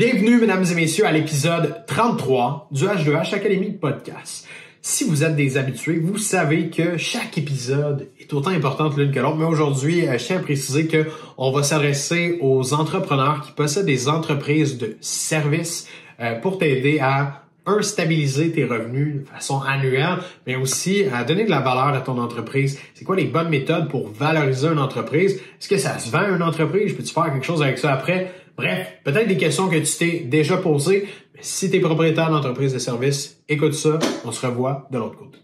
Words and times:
Bienvenue, 0.00 0.40
mesdames 0.40 0.64
et 0.64 0.74
messieurs, 0.74 1.04
à 1.04 1.12
l'épisode 1.12 1.84
33 1.86 2.68
du 2.70 2.84
H2H 2.84 3.34
Academy 3.34 3.70
Podcast. 3.72 4.48
Si 4.80 5.04
vous 5.04 5.24
êtes 5.24 5.36
des 5.36 5.58
habitués, 5.58 5.98
vous 5.98 6.16
savez 6.16 6.70
que 6.70 6.96
chaque 6.96 7.36
épisode 7.36 8.08
est 8.18 8.32
autant 8.32 8.48
important 8.48 8.88
l'une 8.96 9.12
que 9.12 9.20
l'autre, 9.20 9.36
mais 9.36 9.44
aujourd'hui, 9.44 10.08
euh, 10.08 10.16
je 10.16 10.24
tiens 10.24 10.38
à 10.38 10.40
préciser 10.40 10.86
que 10.86 11.04
on 11.36 11.52
va 11.52 11.62
s'adresser 11.62 12.38
aux 12.40 12.72
entrepreneurs 12.72 13.42
qui 13.42 13.52
possèdent 13.52 13.84
des 13.84 14.08
entreprises 14.08 14.78
de 14.78 14.96
services 15.02 15.86
euh, 16.18 16.36
pour 16.36 16.56
t'aider 16.56 16.98
à 17.00 17.42
un, 17.66 17.82
stabiliser 17.82 18.52
tes 18.52 18.64
revenus 18.64 19.16
de 19.16 19.28
façon 19.28 19.60
annuelle, 19.60 20.16
mais 20.46 20.56
aussi 20.56 21.04
à 21.12 21.24
donner 21.24 21.44
de 21.44 21.50
la 21.50 21.60
valeur 21.60 21.88
à 21.88 22.00
ton 22.00 22.16
entreprise. 22.16 22.80
C'est 22.94 23.04
quoi 23.04 23.16
les 23.16 23.26
bonnes 23.26 23.50
méthodes 23.50 23.90
pour 23.90 24.08
valoriser 24.08 24.68
une 24.68 24.78
entreprise? 24.78 25.34
Est-ce 25.34 25.68
que 25.68 25.76
ça 25.76 25.98
se 25.98 26.10
vend 26.10 26.34
une 26.34 26.42
entreprise? 26.42 26.94
Peux-tu 26.94 27.12
faire 27.12 27.30
quelque 27.30 27.44
chose 27.44 27.62
avec 27.62 27.76
ça 27.76 27.92
après? 27.92 28.32
Bref, 28.60 28.98
peut-être 29.04 29.26
des 29.26 29.38
questions 29.38 29.70
que 29.70 29.76
tu 29.76 29.96
t'es 29.96 30.18
déjà 30.26 30.58
posées. 30.58 31.08
Si 31.40 31.70
tu 31.70 31.78
es 31.78 31.80
propriétaire 31.80 32.28
d'entreprise 32.28 32.74
de 32.74 32.78
service, 32.78 33.42
écoute 33.48 33.72
ça. 33.72 33.98
On 34.22 34.32
se 34.32 34.46
revoit 34.46 34.86
de 34.90 34.98
l'autre 34.98 35.16
côté. 35.16 35.38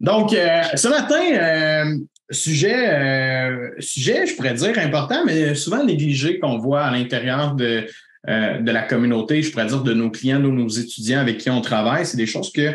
Donc, 0.00 0.32
euh, 0.32 0.62
ce 0.74 0.88
matin, 0.88 1.22
euh, 1.32 1.98
sujet, 2.32 2.88
euh, 2.88 3.70
sujet, 3.78 4.26
je 4.26 4.34
pourrais 4.34 4.54
dire 4.54 4.76
important, 4.80 5.24
mais 5.24 5.54
souvent 5.54 5.84
négligé 5.84 6.40
qu'on 6.40 6.58
voit 6.58 6.82
à 6.82 6.90
l'intérieur 6.90 7.54
de, 7.54 7.86
euh, 8.28 8.60
de 8.60 8.70
la 8.72 8.82
communauté, 8.82 9.42
je 9.42 9.50
pourrais 9.50 9.66
dire 9.66 9.82
de 9.82 9.94
nos 9.94 10.10
clients, 10.10 10.40
de 10.40 10.48
nos 10.48 10.68
étudiants 10.68 11.20
avec 11.20 11.38
qui 11.38 11.50
on 11.50 11.60
travaille, 11.60 12.04
c'est 12.04 12.16
des 12.16 12.26
choses 12.26 12.52
que 12.52 12.60
euh, 12.60 12.74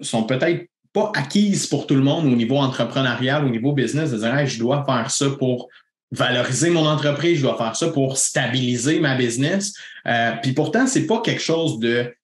sont 0.00 0.24
peut-être 0.24 0.66
pas 0.92 1.10
acquises 1.14 1.66
pour 1.66 1.86
tout 1.86 1.94
le 1.94 2.02
monde 2.02 2.26
au 2.26 2.36
niveau 2.36 2.56
entrepreneurial, 2.56 3.44
au 3.44 3.48
niveau 3.48 3.72
business, 3.72 4.10
de 4.10 4.18
dire 4.18 4.46
je 4.46 4.58
dois 4.58 4.84
faire 4.84 5.10
ça 5.10 5.30
pour 5.38 5.68
valoriser 6.10 6.70
mon 6.70 6.86
entreprise, 6.86 7.38
je 7.38 7.42
dois 7.42 7.56
faire 7.56 7.74
ça 7.74 7.88
pour 7.88 8.18
stabiliser 8.18 9.00
ma 9.00 9.16
business. 9.16 9.72
Euh, 10.06 10.32
puis 10.42 10.52
pourtant, 10.52 10.86
c'est 10.86 11.06
pas 11.06 11.20
quelque 11.22 11.40
chose 11.40 11.78
de, 11.78 12.14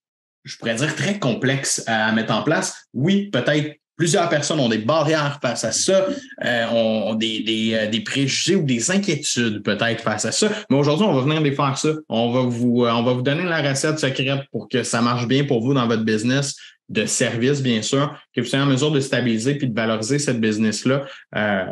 je 0.44 0.56
pourrais 0.56 0.74
dire, 0.74 0.94
très 0.94 1.18
complexe 1.18 1.82
à 1.86 2.12
mettre 2.12 2.34
en 2.34 2.42
place. 2.42 2.88
Oui, 2.92 3.30
peut-être 3.30 3.78
Plusieurs 3.98 4.28
personnes 4.28 4.60
ont 4.60 4.68
des 4.68 4.78
barrières 4.78 5.40
face 5.42 5.64
à 5.64 5.72
ça, 5.72 6.06
euh, 6.44 6.66
ont 6.68 7.14
des, 7.14 7.40
des, 7.40 7.74
euh, 7.74 7.86
des, 7.88 8.00
préjugés 8.00 8.54
ou 8.54 8.62
des 8.62 8.92
inquiétudes 8.92 9.64
peut-être 9.64 10.02
face 10.02 10.24
à 10.24 10.30
ça. 10.30 10.48
Mais 10.70 10.76
aujourd'hui, 10.76 11.04
on 11.04 11.12
va 11.12 11.22
venir 11.22 11.40
les 11.40 11.50
faire 11.50 11.76
ça. 11.76 11.88
On 12.08 12.30
va 12.30 12.42
vous, 12.42 12.84
euh, 12.84 12.92
on 12.92 13.02
va 13.02 13.12
vous 13.12 13.22
donner 13.22 13.42
la 13.42 13.60
recette 13.60 13.98
secrète 13.98 14.42
pour 14.52 14.68
que 14.68 14.84
ça 14.84 15.02
marche 15.02 15.26
bien 15.26 15.44
pour 15.44 15.60
vous 15.60 15.74
dans 15.74 15.88
votre 15.88 16.04
business 16.04 16.54
de 16.88 17.06
service, 17.06 17.60
bien 17.60 17.82
sûr, 17.82 18.16
que 18.34 18.40
vous 18.40 18.46
soyez 18.46 18.64
en 18.64 18.68
mesure 18.68 18.92
de 18.92 19.00
stabiliser 19.00 19.56
puis 19.56 19.68
de 19.68 19.74
valoriser 19.74 20.20
cette 20.20 20.40
business-là 20.40 21.04
euh, 21.36 21.66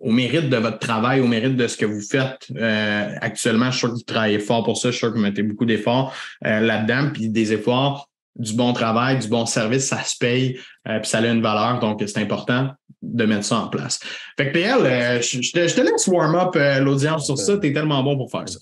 au 0.00 0.10
mérite 0.10 0.50
de 0.50 0.56
votre 0.56 0.80
travail, 0.80 1.20
au 1.20 1.28
mérite 1.28 1.56
de 1.56 1.68
ce 1.68 1.76
que 1.76 1.86
vous 1.86 2.02
faites 2.02 2.48
euh, 2.56 3.08
actuellement. 3.20 3.66
Je 3.66 3.70
suis 3.70 3.78
sûr 3.78 3.88
que 3.90 3.94
vous 3.94 4.02
travaillez 4.02 4.40
fort 4.40 4.64
pour 4.64 4.78
ça. 4.78 4.88
Je 4.88 4.96
suis 4.96 4.98
sûr 4.98 5.10
que 5.10 5.14
vous 5.14 5.22
mettez 5.22 5.44
beaucoup 5.44 5.64
d'efforts 5.64 6.12
là-dedans, 6.42 7.10
puis 7.14 7.28
des 7.28 7.52
efforts 7.52 8.10
du 8.38 8.54
bon 8.54 8.72
travail, 8.72 9.18
du 9.18 9.28
bon 9.28 9.46
service, 9.46 9.86
ça 9.86 10.02
se 10.02 10.16
paye, 10.16 10.58
euh, 10.88 11.00
puis 11.00 11.08
ça 11.08 11.18
a 11.18 11.26
une 11.26 11.42
valeur, 11.42 11.80
donc 11.80 12.02
c'est 12.06 12.18
important 12.18 12.70
de 13.02 13.24
mettre 13.24 13.44
ça 13.44 13.58
en 13.58 13.68
place. 13.68 14.00
Fait 14.36 14.48
que 14.48 14.52
PL, 14.52 14.78
euh, 14.80 15.20
je, 15.20 15.52
te, 15.52 15.68
je, 15.68 15.74
te, 15.74 15.80
laisse 15.80 16.06
warm 16.06 16.34
up 16.34 16.56
euh, 16.56 16.80
l'audience 16.80 17.26
sur 17.26 17.38
ça, 17.38 17.56
tu 17.58 17.68
es 17.68 17.72
tellement 17.72 18.02
bon 18.02 18.16
pour 18.16 18.30
faire 18.30 18.48
ça. 18.48 18.58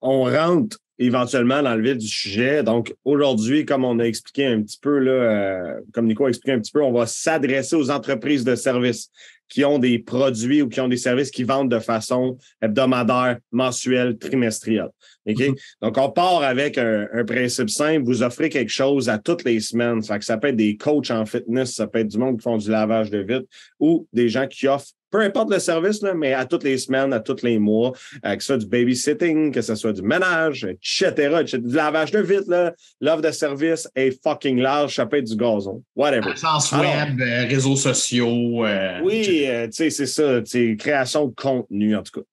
On 0.00 0.24
rentre 0.24 0.78
éventuellement 1.04 1.62
dans 1.62 1.74
le 1.74 1.82
vif 1.82 1.98
du 1.98 2.06
sujet. 2.06 2.62
Donc 2.62 2.94
aujourd'hui, 3.04 3.64
comme 3.64 3.84
on 3.84 3.98
a 3.98 4.04
expliqué 4.04 4.46
un 4.46 4.62
petit 4.62 4.78
peu, 4.80 4.98
là, 4.98 5.76
comme 5.92 6.06
Nico 6.06 6.26
a 6.26 6.28
expliqué 6.28 6.52
un 6.52 6.60
petit 6.60 6.72
peu, 6.72 6.82
on 6.82 6.92
va 6.92 7.06
s'adresser 7.06 7.76
aux 7.76 7.90
entreprises 7.90 8.44
de 8.44 8.54
services 8.54 9.10
qui 9.52 9.66
ont 9.66 9.78
des 9.78 9.98
produits 9.98 10.62
ou 10.62 10.68
qui 10.70 10.80
ont 10.80 10.88
des 10.88 10.96
services 10.96 11.30
qui 11.30 11.44
vendent 11.44 11.70
de 11.70 11.78
façon 11.78 12.38
hebdomadaire, 12.62 13.36
mensuelle, 13.50 14.16
trimestrielle. 14.16 14.88
Mm-hmm. 15.26 15.54
Donc, 15.82 15.98
on 15.98 16.10
part 16.10 16.42
avec 16.42 16.78
un, 16.78 17.06
principe 17.26 17.68
simple. 17.68 18.06
Vous 18.06 18.22
offrez 18.22 18.48
quelque 18.48 18.72
chose 18.72 19.10
à 19.10 19.18
toutes 19.18 19.44
les 19.44 19.60
semaines. 19.60 20.00
Ça, 20.00 20.18
que 20.18 20.24
ça 20.24 20.38
peut 20.38 20.48
être 20.48 20.56
des 20.56 20.78
coachs 20.78 21.10
en 21.10 21.26
fitness, 21.26 21.74
ça 21.74 21.86
peut 21.86 21.98
être 21.98 22.08
du 22.08 22.16
monde 22.16 22.38
qui 22.38 22.44
font 22.44 22.56
du 22.56 22.70
lavage 22.70 23.10
de 23.10 23.18
vitre 23.18 23.46
ou 23.78 24.08
des 24.14 24.30
gens 24.30 24.46
qui 24.46 24.68
offrent 24.68 24.92
peu 25.12 25.20
importe 25.20 25.50
le 25.50 25.60
service, 25.60 26.02
là, 26.02 26.14
mais 26.14 26.32
à 26.32 26.44
toutes 26.44 26.64
les 26.64 26.78
semaines, 26.78 27.12
à 27.12 27.20
tous 27.20 27.42
les 27.42 27.58
mois, 27.58 27.92
euh, 28.24 28.34
que 28.34 28.42
ce 28.42 28.46
soit 28.48 28.56
du 28.56 28.66
babysitting, 28.66 29.52
que 29.52 29.62
ce 29.62 29.76
soit 29.76 29.92
du 29.92 30.02
ménage, 30.02 30.64
etc., 30.64 31.44
Du 31.44 31.74
lavage 31.74 32.10
de 32.10 32.20
vitre, 32.20 32.74
l'offre 33.00 33.22
de 33.22 33.30
service 33.30 33.88
est 33.94 34.20
fucking 34.22 34.58
large, 34.58 34.96
ça 34.96 35.06
peut 35.06 35.18
être 35.18 35.28
du 35.28 35.36
gazon, 35.36 35.82
whatever. 35.94 36.34
Sens 36.36 36.72
web, 36.72 37.20
euh, 37.20 37.46
réseaux 37.46 37.76
sociaux. 37.76 38.64
Euh, 38.64 39.00
oui, 39.04 39.22
tu 39.22 39.72
sais, 39.72 39.90
c'est 39.90 40.06
ça, 40.06 40.40
création 40.78 41.28
de 41.28 41.34
contenu, 41.34 41.94
en 41.94 42.02
tout 42.02 42.20
cas 42.20 42.26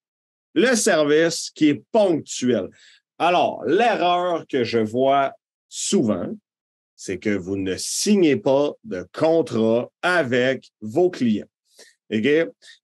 le 0.53 0.75
service 0.75 1.51
qui 1.53 1.69
est 1.69 1.84
ponctuel. 1.91 2.69
Alors, 3.18 3.63
l'erreur 3.66 4.45
que 4.47 4.63
je 4.63 4.79
vois 4.79 5.34
souvent, 5.68 6.29
c'est 6.95 7.18
que 7.18 7.29
vous 7.29 7.56
ne 7.56 7.75
signez 7.78 8.35
pas 8.35 8.72
de 8.84 9.07
contrat 9.13 9.89
avec 10.01 10.69
vos 10.81 11.09
clients. 11.09 11.47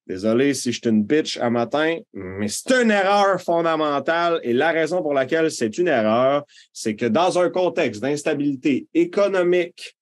Désolé 0.08 0.54
si 0.54 0.72
je 0.72 0.80
suis 0.80 0.90
une 0.90 1.04
bitch 1.04 1.38
à 1.38 1.50
matin, 1.50 1.98
mais 2.14 2.48
c'est 2.48 2.72
une 2.74 2.92
erreur 2.92 3.42
fondamentale 3.42 4.40
et 4.44 4.54
la 4.54 4.72
raison 4.72 5.02
pour 5.02 5.14
laquelle 5.14 5.50
c'est 5.50 5.78
une 5.78 5.88
erreur, 5.88 6.46
c'est 6.72 6.96
que 6.96 7.08
dans 7.08 7.40
un 7.40 7.50
contexte 7.50 8.02
d'instabilité 8.02 8.88
économique, 8.94 9.98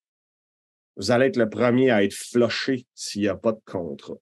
vous 0.96 1.10
allez 1.10 1.26
être 1.26 1.36
le 1.36 1.48
premier 1.48 1.90
à 1.90 2.04
être 2.04 2.14
floché 2.14 2.86
s'il 2.94 3.22
n'y 3.22 3.28
a 3.28 3.36
pas 3.36 3.52
de 3.52 3.60
contrat. 3.64 4.14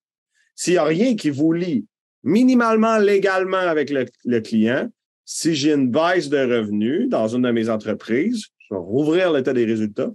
S'il 0.55 0.75
n'y 0.75 0.79
a 0.79 0.85
rien 0.85 1.17
qui 1.17 1.31
vous 1.31 1.53
lie 1.53 1.85
minimalement 2.23 2.99
légalement 2.99 3.57
avec 3.57 3.91
le, 3.91 4.41
client. 4.41 4.89
Si 5.25 5.55
j'ai 5.55 5.73
une 5.73 5.91
baisse 5.91 6.29
de 6.29 6.39
revenus 6.39 7.09
dans 7.09 7.29
une 7.29 7.43
de 7.43 7.51
mes 7.51 7.69
entreprises, 7.69 8.47
je 8.59 8.75
vais 8.75 8.81
rouvrir 8.81 9.33
l'état 9.33 9.53
des 9.53 9.65
résultats. 9.65 10.11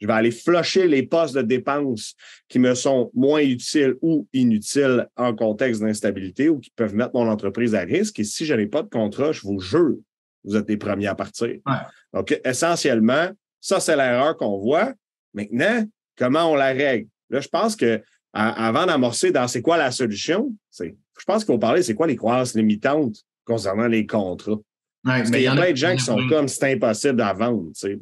Je 0.00 0.06
vais 0.06 0.12
aller 0.12 0.30
flusher 0.30 0.86
les 0.88 1.02
postes 1.02 1.34
de 1.34 1.42
dépenses 1.42 2.14
qui 2.48 2.58
me 2.58 2.74
sont 2.74 3.10
moins 3.14 3.40
utiles 3.40 3.94
ou 4.02 4.26
inutiles 4.32 5.08
en 5.16 5.34
contexte 5.34 5.80
d'instabilité 5.80 6.48
ou 6.48 6.58
qui 6.58 6.70
peuvent 6.70 6.94
mettre 6.94 7.12
mon 7.14 7.28
entreprise 7.28 7.74
à 7.74 7.80
risque. 7.80 8.18
Et 8.18 8.24
si 8.24 8.44
je 8.44 8.54
n'ai 8.54 8.66
pas 8.66 8.82
de 8.82 8.88
contrat, 8.88 9.32
je 9.32 9.40
vous 9.42 9.58
jure, 9.58 9.96
vous 10.44 10.56
êtes 10.56 10.68
les 10.68 10.76
premiers 10.76 11.06
à 11.06 11.14
partir. 11.14 11.56
Donc, 12.12 12.38
essentiellement, 12.44 13.30
ça, 13.60 13.80
c'est 13.80 13.96
l'erreur 13.96 14.36
qu'on 14.36 14.58
voit. 14.58 14.92
Maintenant, 15.34 15.84
comment 16.16 16.52
on 16.52 16.56
la 16.56 16.68
règle? 16.68 17.08
Là, 17.30 17.40
je 17.40 17.48
pense 17.48 17.74
que 17.74 18.02
avant 18.32 18.84
d'amorcer 18.84 19.30
dans 19.30 19.48
c'est 19.48 19.62
quoi 19.62 19.78
la 19.78 19.90
solution, 19.90 20.54
je 20.78 21.24
pense 21.26 21.44
qu'il 21.44 21.54
faut 21.54 21.58
parler 21.58 21.82
c'est 21.82 21.94
quoi 21.94 22.06
les 22.06 22.16
croyances 22.16 22.54
limitantes 22.54 23.16
concernant 23.44 23.88
les 23.88 24.06
contrats? 24.06 24.60
Parce 25.02 25.30
qu'il 25.30 25.42
y, 25.42 25.46
a 25.46 25.54
plein 25.54 25.70
de 25.70 25.76
gens 25.76 25.94
qui 25.94 26.02
sont 26.02 26.18
comme 26.28 26.48
c'est 26.48 26.72
impossible 26.72 27.20
à 27.22 27.32
vendre. 27.32 27.68
Tu 27.68 27.80
sais, 27.80 27.98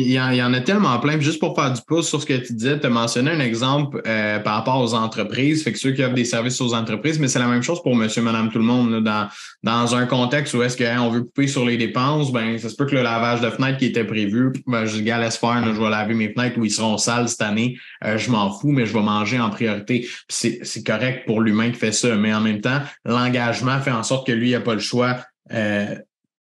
il 0.00 0.10
y, 0.12 0.42
en, 0.42 0.52
a 0.52 0.60
tellement 0.60 0.98
plein. 0.98 1.18
juste 1.20 1.40
pour 1.40 1.54
faire 1.54 1.72
du 1.72 1.80
pouce 1.86 2.08
sur 2.08 2.20
ce 2.20 2.26
que 2.26 2.34
tu 2.34 2.54
disais, 2.54 2.78
tu 2.78 2.86
as 2.86 2.90
mentionné 2.90 3.30
un 3.30 3.40
exemple 3.40 4.00
euh, 4.06 4.38
par 4.38 4.54
rapport 4.54 4.80
aux 4.80 4.94
entreprises, 4.94 5.62
fait 5.62 5.72
que 5.72 5.78
ceux 5.78 5.92
qui 5.92 6.02
offrent 6.02 6.14
des 6.14 6.24
services 6.24 6.60
aux 6.60 6.74
entreprises, 6.74 7.18
mais 7.18 7.28
c'est 7.28 7.38
la 7.38 7.46
même 7.46 7.62
chose 7.62 7.82
pour 7.82 7.94
monsieur, 7.94 8.22
madame, 8.22 8.50
tout 8.50 8.58
le 8.58 8.64
monde. 8.64 9.02
dans, 9.02 9.28
dans 9.62 9.94
un 9.94 10.06
contexte 10.06 10.54
où 10.54 10.62
est-ce 10.62 10.76
qu'on 10.76 11.10
veut 11.10 11.22
couper 11.22 11.46
sur 11.46 11.64
les 11.64 11.76
dépenses, 11.76 12.32
ben 12.32 12.58
ça 12.58 12.68
se 12.68 12.76
peut 12.76 12.86
que 12.86 12.94
le 12.94 13.02
lavage 13.02 13.40
de 13.40 13.50
fenêtres 13.50 13.78
qui 13.78 13.86
était 13.86 14.04
prévu, 14.04 14.52
ben, 14.66 14.84
je 14.84 14.96
dis, 14.96 15.04
laisse 15.04 15.36
faire, 15.36 15.62
je 15.64 15.80
vais 15.80 15.90
laver 15.90 16.14
mes 16.14 16.32
fenêtres 16.32 16.58
où 16.58 16.64
ils 16.64 16.70
seront 16.70 16.98
sales 16.98 17.28
cette 17.28 17.42
année, 17.42 17.78
euh, 18.04 18.18
je 18.18 18.30
m'en 18.30 18.50
fous, 18.50 18.70
mais 18.70 18.86
je 18.86 18.92
vais 18.92 19.02
manger 19.02 19.40
en 19.40 19.50
priorité. 19.50 20.08
C'est 20.28 20.86
correct 20.86 21.24
pour 21.26 21.40
l'humain 21.40 21.70
qui 21.70 21.78
fait 21.78 21.92
ça, 21.92 22.16
mais 22.16 22.32
en 22.32 22.40
même 22.40 22.60
temps, 22.60 22.80
l'engagement 23.04 23.80
fait 23.80 23.90
en 23.90 24.02
sorte 24.02 24.26
que 24.26 24.32
lui, 24.32 24.50
il 24.50 24.52
n'a 24.52 24.60
pas 24.60 24.74
le 24.74 24.80
choix. 24.80 25.18
Euh, 25.52 25.96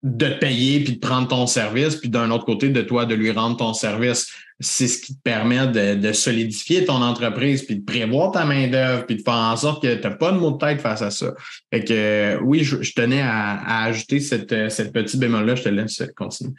de 0.03 0.27
te 0.27 0.39
payer 0.39 0.83
puis 0.83 0.93
de 0.93 0.99
prendre 0.99 1.27
ton 1.27 1.45
service, 1.45 1.95
puis 1.95 2.09
d'un 2.09 2.31
autre 2.31 2.45
côté, 2.45 2.69
de 2.69 2.81
toi, 2.81 3.05
de 3.05 3.13
lui 3.13 3.31
rendre 3.31 3.57
ton 3.57 3.73
service. 3.73 4.31
C'est 4.59 4.87
ce 4.87 5.01
qui 5.01 5.15
te 5.15 5.21
permet 5.23 5.67
de, 5.67 6.11
solidifier 6.11 6.85
ton 6.85 7.01
entreprise, 7.01 7.63
puis 7.63 7.77
de 7.77 7.83
prévoir 7.83 8.31
ta 8.31 8.45
main-d'œuvre, 8.45 9.05
puis 9.05 9.15
de 9.15 9.21
faire 9.21 9.33
en 9.33 9.55
sorte 9.55 9.81
que 9.81 9.95
tu 9.95 10.01
n'as 10.01 10.15
pas 10.15 10.31
de 10.31 10.37
mot 10.37 10.51
de 10.51 10.57
tête 10.57 10.81
face 10.81 11.01
à 11.01 11.11
ça. 11.11 11.33
Fait 11.73 11.83
que 11.83 11.93
euh, 11.93 12.39
oui, 12.41 12.63
je, 12.63 12.93
tenais 12.93 13.21
à, 13.21 13.83
ajouter 13.85 14.19
cette, 14.19 14.71
cette 14.71 14.91
petite 14.91 15.19
bémol-là. 15.19 15.55
Je 15.55 15.63
te 15.63 15.69
laisse 15.69 16.03
continuer. 16.15 16.53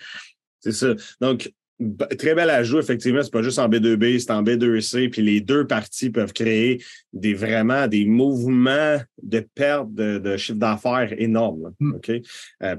C'est 0.61 0.73
ça. 0.73 0.95
Donc, 1.21 1.51
très 2.19 2.35
bel 2.35 2.51
ajout, 2.51 2.79
effectivement, 2.79 3.23
c'est 3.23 3.33
pas 3.33 3.43
juste 3.43 3.59
en 3.59 3.69
B2B, 3.69 4.19
c'est 4.19 4.31
en 4.31 4.43
B2C, 4.43 5.11
puis 5.11 5.23
les 5.23 5.41
deux 5.41 5.67
parties 5.67 6.11
peuvent 6.11 6.33
créer 6.33 6.83
des 7.13 7.35
vraiment 7.35 7.87
des 7.89 8.05
mouvements 8.05 8.99
de 9.23 9.47
perte 9.55 9.93
de, 9.93 10.37
chiffre 10.37 10.59
d'affaires 10.59 11.13
énormes. 11.19 11.73
Mm. 11.81 11.95
OK? 11.95 12.11
Euh, 12.63 12.77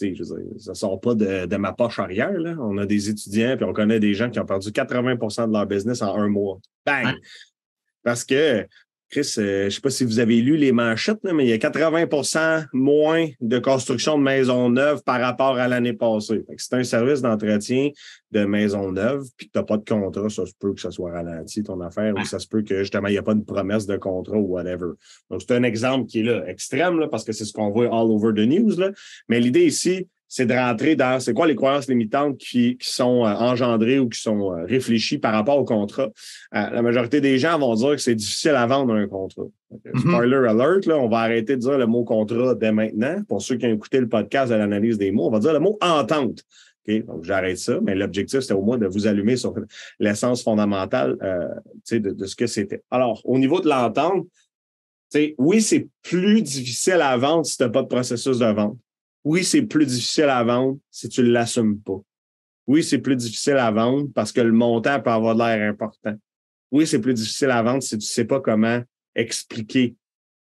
je 0.00 0.24
ça 0.24 0.70
ne 0.72 0.74
sort 0.74 1.00
pas 1.00 1.14
de, 1.14 1.56
ma 1.56 1.72
poche 1.72 1.98
arrière. 1.98 2.32
Là. 2.32 2.56
On 2.60 2.78
a 2.78 2.86
des 2.86 3.08
étudiants, 3.08 3.56
puis 3.56 3.64
on 3.64 3.72
connaît 3.72 4.00
des 4.00 4.14
gens 4.14 4.30
qui 4.30 4.40
ont 4.40 4.46
perdu 4.46 4.68
80% 4.70 5.48
de 5.48 5.52
leur 5.52 5.66
business 5.66 6.02
en 6.02 6.16
un 6.16 6.28
mois. 6.28 6.58
Bang! 6.86 7.16
Parce 8.02 8.24
que 8.24 8.66
Chris, 9.12 9.34
euh, 9.36 9.60
je 9.60 9.64
ne 9.66 9.70
sais 9.70 9.80
pas 9.82 9.90
si 9.90 10.06
vous 10.06 10.20
avez 10.20 10.40
lu 10.40 10.56
les 10.56 10.72
manchettes, 10.72 11.22
mais 11.22 11.44
il 11.44 11.50
y 11.50 11.52
a 11.52 11.58
80% 11.58 12.64
moins 12.72 13.28
de 13.42 13.58
construction 13.58 14.16
de 14.16 14.22
maisons 14.22 14.70
neuves 14.70 15.02
par 15.04 15.20
rapport 15.20 15.58
à 15.58 15.68
l'année 15.68 15.92
passée. 15.92 16.42
C'est 16.56 16.76
un 16.76 16.82
service 16.82 17.20
d'entretien 17.20 17.90
de 18.30 18.46
maisons 18.46 18.90
neuves, 18.90 19.26
puis 19.36 19.48
que 19.48 19.52
tu 19.52 19.58
n'as 19.58 19.64
pas 19.64 19.76
de 19.76 19.84
contrat, 19.84 20.30
ça 20.30 20.46
se 20.46 20.54
peut 20.58 20.72
que 20.72 20.80
ça 20.80 20.90
soit 20.90 21.12
ralenti, 21.12 21.62
ton 21.62 21.78
affaire, 21.82 22.14
ou 22.16 22.24
ça 22.24 22.38
se 22.38 22.48
peut 22.48 22.62
que 22.62 22.78
justement, 22.78 23.08
il 23.08 23.12
n'y 23.12 23.18
a 23.18 23.22
pas 23.22 23.34
de 23.34 23.44
promesse 23.44 23.84
de 23.84 23.98
contrat 23.98 24.38
ou 24.38 24.46
whatever. 24.46 24.92
Donc, 25.28 25.42
c'est 25.46 25.54
un 25.54 25.62
exemple 25.62 26.06
qui 26.06 26.20
est 26.20 26.24
là, 26.24 26.48
extrême, 26.48 26.98
là, 26.98 27.06
parce 27.06 27.24
que 27.24 27.32
c'est 27.32 27.44
ce 27.44 27.52
qu'on 27.52 27.68
voit 27.68 27.88
all 27.88 28.10
over 28.10 28.32
the 28.32 28.48
news. 28.48 28.78
Là. 28.78 28.92
Mais 29.28 29.40
l'idée 29.40 29.66
ici, 29.66 30.08
c'est 30.34 30.46
de 30.46 30.54
rentrer 30.54 30.96
dans 30.96 31.20
c'est 31.20 31.34
quoi 31.34 31.46
les 31.46 31.54
croyances 31.54 31.88
limitantes 31.88 32.38
qui, 32.38 32.78
qui 32.78 32.90
sont 32.90 33.26
euh, 33.26 33.34
engendrées 33.34 33.98
ou 33.98 34.08
qui 34.08 34.18
sont 34.18 34.54
euh, 34.54 34.64
réfléchies 34.64 35.18
par 35.18 35.34
rapport 35.34 35.58
au 35.58 35.64
contrat? 35.66 36.08
Euh, 36.54 36.70
la 36.70 36.80
majorité 36.80 37.20
des 37.20 37.38
gens 37.38 37.58
vont 37.58 37.74
dire 37.74 37.90
que 37.90 37.98
c'est 37.98 38.14
difficile 38.14 38.52
à 38.52 38.66
vendre 38.66 38.94
un 38.94 39.06
contrat. 39.06 39.44
Mm-hmm. 39.70 40.00
Spoiler 40.00 40.48
alert, 40.48 40.86
là, 40.86 40.96
on 40.96 41.10
va 41.10 41.18
arrêter 41.18 41.56
de 41.56 41.60
dire 41.60 41.76
le 41.76 41.84
mot 41.84 42.02
contrat 42.04 42.54
dès 42.54 42.72
maintenant. 42.72 43.22
Pour 43.28 43.42
ceux 43.42 43.56
qui 43.56 43.66
ont 43.66 43.74
écouté 43.74 44.00
le 44.00 44.08
podcast 44.08 44.50
de 44.50 44.56
l'analyse 44.56 44.96
des 44.96 45.10
mots, 45.10 45.26
on 45.26 45.30
va 45.30 45.38
dire 45.38 45.52
le 45.52 45.60
mot 45.60 45.76
entente. 45.82 46.42
Okay? 46.88 47.00
Donc, 47.00 47.24
j'arrête 47.24 47.58
ça, 47.58 47.78
mais 47.82 47.94
l'objectif, 47.94 48.40
c'était 48.40 48.54
au 48.54 48.62
moins 48.62 48.78
de 48.78 48.86
vous 48.86 49.06
allumer 49.06 49.36
sur 49.36 49.54
l'essence 50.00 50.42
fondamentale 50.42 51.18
de, 51.90 51.98
de 51.98 52.24
ce 52.24 52.34
que 52.34 52.46
c'était. 52.46 52.82
Alors, 52.90 53.20
au 53.24 53.38
niveau 53.38 53.60
de 53.60 53.68
l'entente, 53.68 54.26
oui, 55.36 55.60
c'est 55.60 55.88
plus 56.02 56.40
difficile 56.40 57.02
à 57.02 57.18
vendre 57.18 57.44
si 57.44 57.58
tu 57.58 57.64
n'as 57.64 57.68
pas 57.68 57.82
de 57.82 57.88
processus 57.88 58.38
de 58.38 58.46
vente. 58.46 58.78
Oui, 59.24 59.44
c'est 59.44 59.62
plus 59.62 59.86
difficile 59.86 60.24
à 60.24 60.42
vendre 60.42 60.78
si 60.90 61.08
tu 61.08 61.22
ne 61.22 61.30
l'assumes 61.30 61.80
pas. 61.80 62.00
Oui, 62.66 62.82
c'est 62.82 62.98
plus 62.98 63.16
difficile 63.16 63.56
à 63.56 63.70
vendre 63.70 64.08
parce 64.14 64.32
que 64.32 64.40
le 64.40 64.52
montant 64.52 65.00
peut 65.00 65.10
avoir 65.10 65.34
l'air 65.34 65.68
important. 65.68 66.14
Oui, 66.70 66.86
c'est 66.86 67.00
plus 67.00 67.14
difficile 67.14 67.50
à 67.50 67.62
vendre 67.62 67.82
si 67.82 67.90
tu 67.90 67.96
ne 67.96 68.00
sais 68.00 68.24
pas 68.24 68.40
comment 68.40 68.82
expliquer 69.14 69.94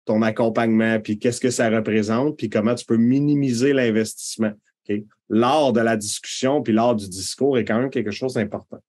ton 0.05 0.21
accompagnement, 0.21 0.99
puis 0.99 1.19
qu'est-ce 1.19 1.41
que 1.41 1.49
ça 1.49 1.69
représente, 1.69 2.37
puis 2.37 2.49
comment 2.49 2.75
tu 2.75 2.85
peux 2.85 2.97
minimiser 2.97 3.73
l'investissement. 3.73 4.53
Okay? 4.83 5.05
L'art 5.29 5.73
de 5.73 5.81
la 5.81 5.97
discussion, 5.97 6.61
puis 6.61 6.73
l'art 6.73 6.95
du 6.95 7.09
discours 7.09 7.57
est 7.57 7.65
quand 7.65 7.79
même 7.79 7.89
quelque 7.89 8.11
chose 8.11 8.33
d'important. 8.33 8.79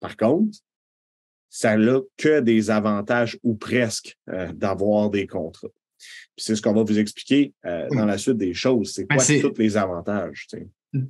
Par 0.00 0.16
contre, 0.16 0.58
ça 1.48 1.76
n'a 1.76 2.00
que 2.16 2.40
des 2.40 2.70
avantages 2.70 3.38
ou 3.44 3.54
presque 3.54 4.18
euh, 4.28 4.52
d'avoir 4.52 5.10
des 5.10 5.26
contrats 5.26 5.68
c'est 6.36 6.56
ce 6.56 6.62
qu'on 6.62 6.72
va 6.72 6.82
vous 6.82 6.98
expliquer 6.98 7.52
euh, 7.64 7.86
dans 7.90 8.06
la 8.06 8.18
suite 8.18 8.36
des 8.36 8.54
choses. 8.54 8.92
C'est 8.94 9.06
quoi 9.06 9.22
tous 9.24 9.58
les 9.58 9.76
avantages? 9.76 10.46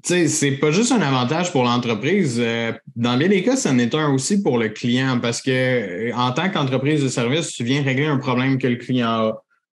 sais, 0.03 0.29
c'est 0.29 0.53
pas 0.53 0.71
juste 0.71 0.93
un 0.93 1.01
avantage 1.01 1.53
pour 1.53 1.65
l'entreprise. 1.65 2.39
Euh, 2.39 2.73
dans 2.97 3.17
bien 3.17 3.29
des 3.29 3.43
cas, 3.43 3.57
ça 3.57 3.71
en 3.71 3.79
est 3.79 3.95
un 3.95 4.13
aussi 4.13 4.43
pour 4.43 4.59
le 4.59 4.69
client 4.69 5.19
parce 5.21 5.41
que 5.43 5.51
euh, 5.51 6.15
en 6.15 6.33
tant 6.33 6.51
qu'entreprise 6.51 7.03
de 7.03 7.09
service, 7.09 7.53
tu 7.53 7.65
viens 7.65 7.83
régler 7.83 8.07
un 8.07 8.19
problème 8.19 8.59
que 8.59 8.67
le 8.67 8.77
client 8.77 9.09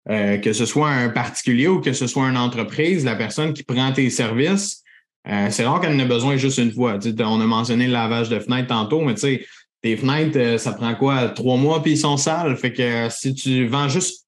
a. 0.09 0.39
que 0.39 0.53
ce 0.53 0.67
soit 0.67 0.91
un 0.91 1.09
particulier 1.09 1.69
ou 1.69 1.81
que 1.81 1.93
ce 1.93 2.07
soit 2.07 2.29
une 2.29 2.37
entreprise, 2.37 3.05
la 3.05 3.17
personne 3.17 3.53
qui 3.53 3.65
prend 3.65 3.93
tes 3.93 4.11
services, 4.11 4.83
c'est 5.51 5.65
rare 5.65 5.81
qu'elle 5.81 5.95
en 5.95 5.99
ait 5.99 6.07
besoin 6.07 6.37
juste 6.37 6.59
une 6.59 6.73
fois. 6.73 7.01
on 7.19 7.41
a 7.41 7.47
mentionné 7.47 7.87
le 7.89 7.93
lavage 7.93 8.29
de 8.29 8.39
fenêtres 8.39 8.69
tantôt, 8.69 9.01
mais 9.01 9.15
tu 9.15 9.23
sais, 9.23 9.47
tes 9.83 9.97
fenêtres, 9.97 10.61
ça 10.61 10.73
prend 10.73 10.95
quoi? 10.95 11.29
Trois 11.31 11.57
mois 11.57 11.83
puis 11.83 11.93
ils 11.93 11.99
sont 11.99 12.17
sales. 12.17 12.57
Fait 12.57 12.73
que 12.73 13.09
si 13.11 13.35
tu 13.35 13.67
vends 13.67 13.89
juste 13.89 14.26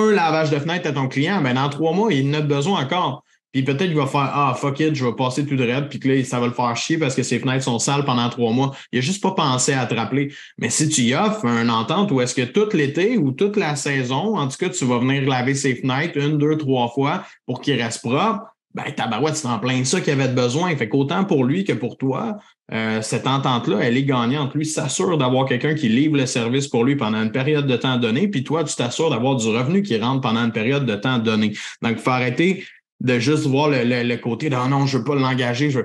un 0.00 0.12
lavage 0.12 0.50
de 0.50 0.58
fenêtre 0.58 0.88
à 0.88 0.92
ton 0.92 1.08
client, 1.08 1.40
ben 1.42 1.54
dans 1.54 1.68
trois 1.68 1.92
mois, 1.92 2.12
il 2.12 2.28
en 2.30 2.38
a 2.38 2.40
besoin 2.40 2.82
encore. 2.82 3.24
Puis 3.52 3.64
peut-être 3.64 3.86
qu'il 3.86 3.96
va 3.96 4.06
faire 4.06 4.30
Ah, 4.32 4.54
fuck 4.56 4.78
it, 4.80 4.94
je 4.94 5.04
vais 5.04 5.14
passer 5.14 5.44
tout 5.44 5.56
de 5.56 5.64
raide, 5.64 5.88
puis 5.88 5.98
que 5.98 6.08
là, 6.08 6.24
ça 6.24 6.38
va 6.38 6.46
le 6.46 6.52
faire 6.52 6.76
chier 6.76 6.98
parce 6.98 7.14
que 7.14 7.22
ses 7.22 7.40
fenêtres 7.40 7.64
sont 7.64 7.78
sales 7.78 8.04
pendant 8.04 8.28
trois 8.28 8.52
mois. 8.52 8.76
Il 8.92 8.98
n'a 8.98 9.02
juste 9.02 9.22
pas 9.22 9.32
pensé 9.32 9.72
à 9.72 9.86
te 9.86 9.94
rappeler. 9.94 10.32
Mais 10.58 10.70
si 10.70 10.88
tu 10.88 11.02
y 11.02 11.14
offres 11.14 11.44
un 11.46 11.68
entente 11.68 12.12
où 12.12 12.20
est-ce 12.20 12.34
que 12.34 12.42
tout 12.42 12.68
l'été 12.76 13.18
ou 13.18 13.32
toute 13.32 13.56
la 13.56 13.74
saison, 13.74 14.36
en 14.36 14.46
tout 14.46 14.56
cas, 14.56 14.68
tu 14.68 14.84
vas 14.84 14.98
venir 14.98 15.28
laver 15.28 15.54
ses 15.54 15.74
fenêtres 15.74 16.16
une, 16.16 16.38
deux, 16.38 16.56
trois 16.56 16.88
fois 16.88 17.24
pour 17.44 17.60
qu'il 17.60 17.80
reste 17.80 18.02
propre, 18.02 18.44
ben 18.72 18.84
tabarouette, 18.94 19.34
c'est 19.34 19.48
en 19.48 19.58
plein 19.58 19.84
ça 19.84 20.00
qu'il 20.00 20.12
avait 20.12 20.28
besoin. 20.28 20.74
Fait 20.76 20.88
qu'autant 20.88 21.24
pour 21.24 21.44
lui 21.44 21.64
que 21.64 21.72
pour 21.72 21.98
toi, 21.98 22.38
euh, 22.72 23.02
cette 23.02 23.26
entente-là, 23.26 23.80
elle 23.80 23.96
est 23.96 24.04
gagnante. 24.04 24.54
Lui 24.54 24.64
s'assure 24.64 25.18
d'avoir 25.18 25.46
quelqu'un 25.46 25.74
qui 25.74 25.88
livre 25.88 26.16
le 26.16 26.26
service 26.26 26.68
pour 26.68 26.84
lui 26.84 26.94
pendant 26.94 27.20
une 27.20 27.32
période 27.32 27.66
de 27.66 27.76
temps 27.76 27.96
donnée, 27.96 28.28
puis 28.28 28.44
toi, 28.44 28.62
tu 28.62 28.76
t'assures 28.76 29.10
d'avoir 29.10 29.36
du 29.36 29.48
revenu 29.48 29.82
qui 29.82 29.98
rentre 29.98 30.20
pendant 30.20 30.44
une 30.44 30.52
période 30.52 30.86
de 30.86 30.94
temps 30.94 31.18
donnée. 31.18 31.52
Donc, 31.82 31.92
il 31.92 31.98
faut 31.98 32.10
arrêter 32.10 32.64
de 33.00 33.18
juste 33.18 33.46
voir 33.46 33.68
le, 33.70 34.16
côté 34.16 34.50
de 34.50 34.56
oh 34.56 34.68
non, 34.68 34.86
je 34.86 34.96
ne 34.96 35.02
veux 35.02 35.04
pas 35.04 35.16
l'engager. 35.16 35.70
Je... 35.70 35.80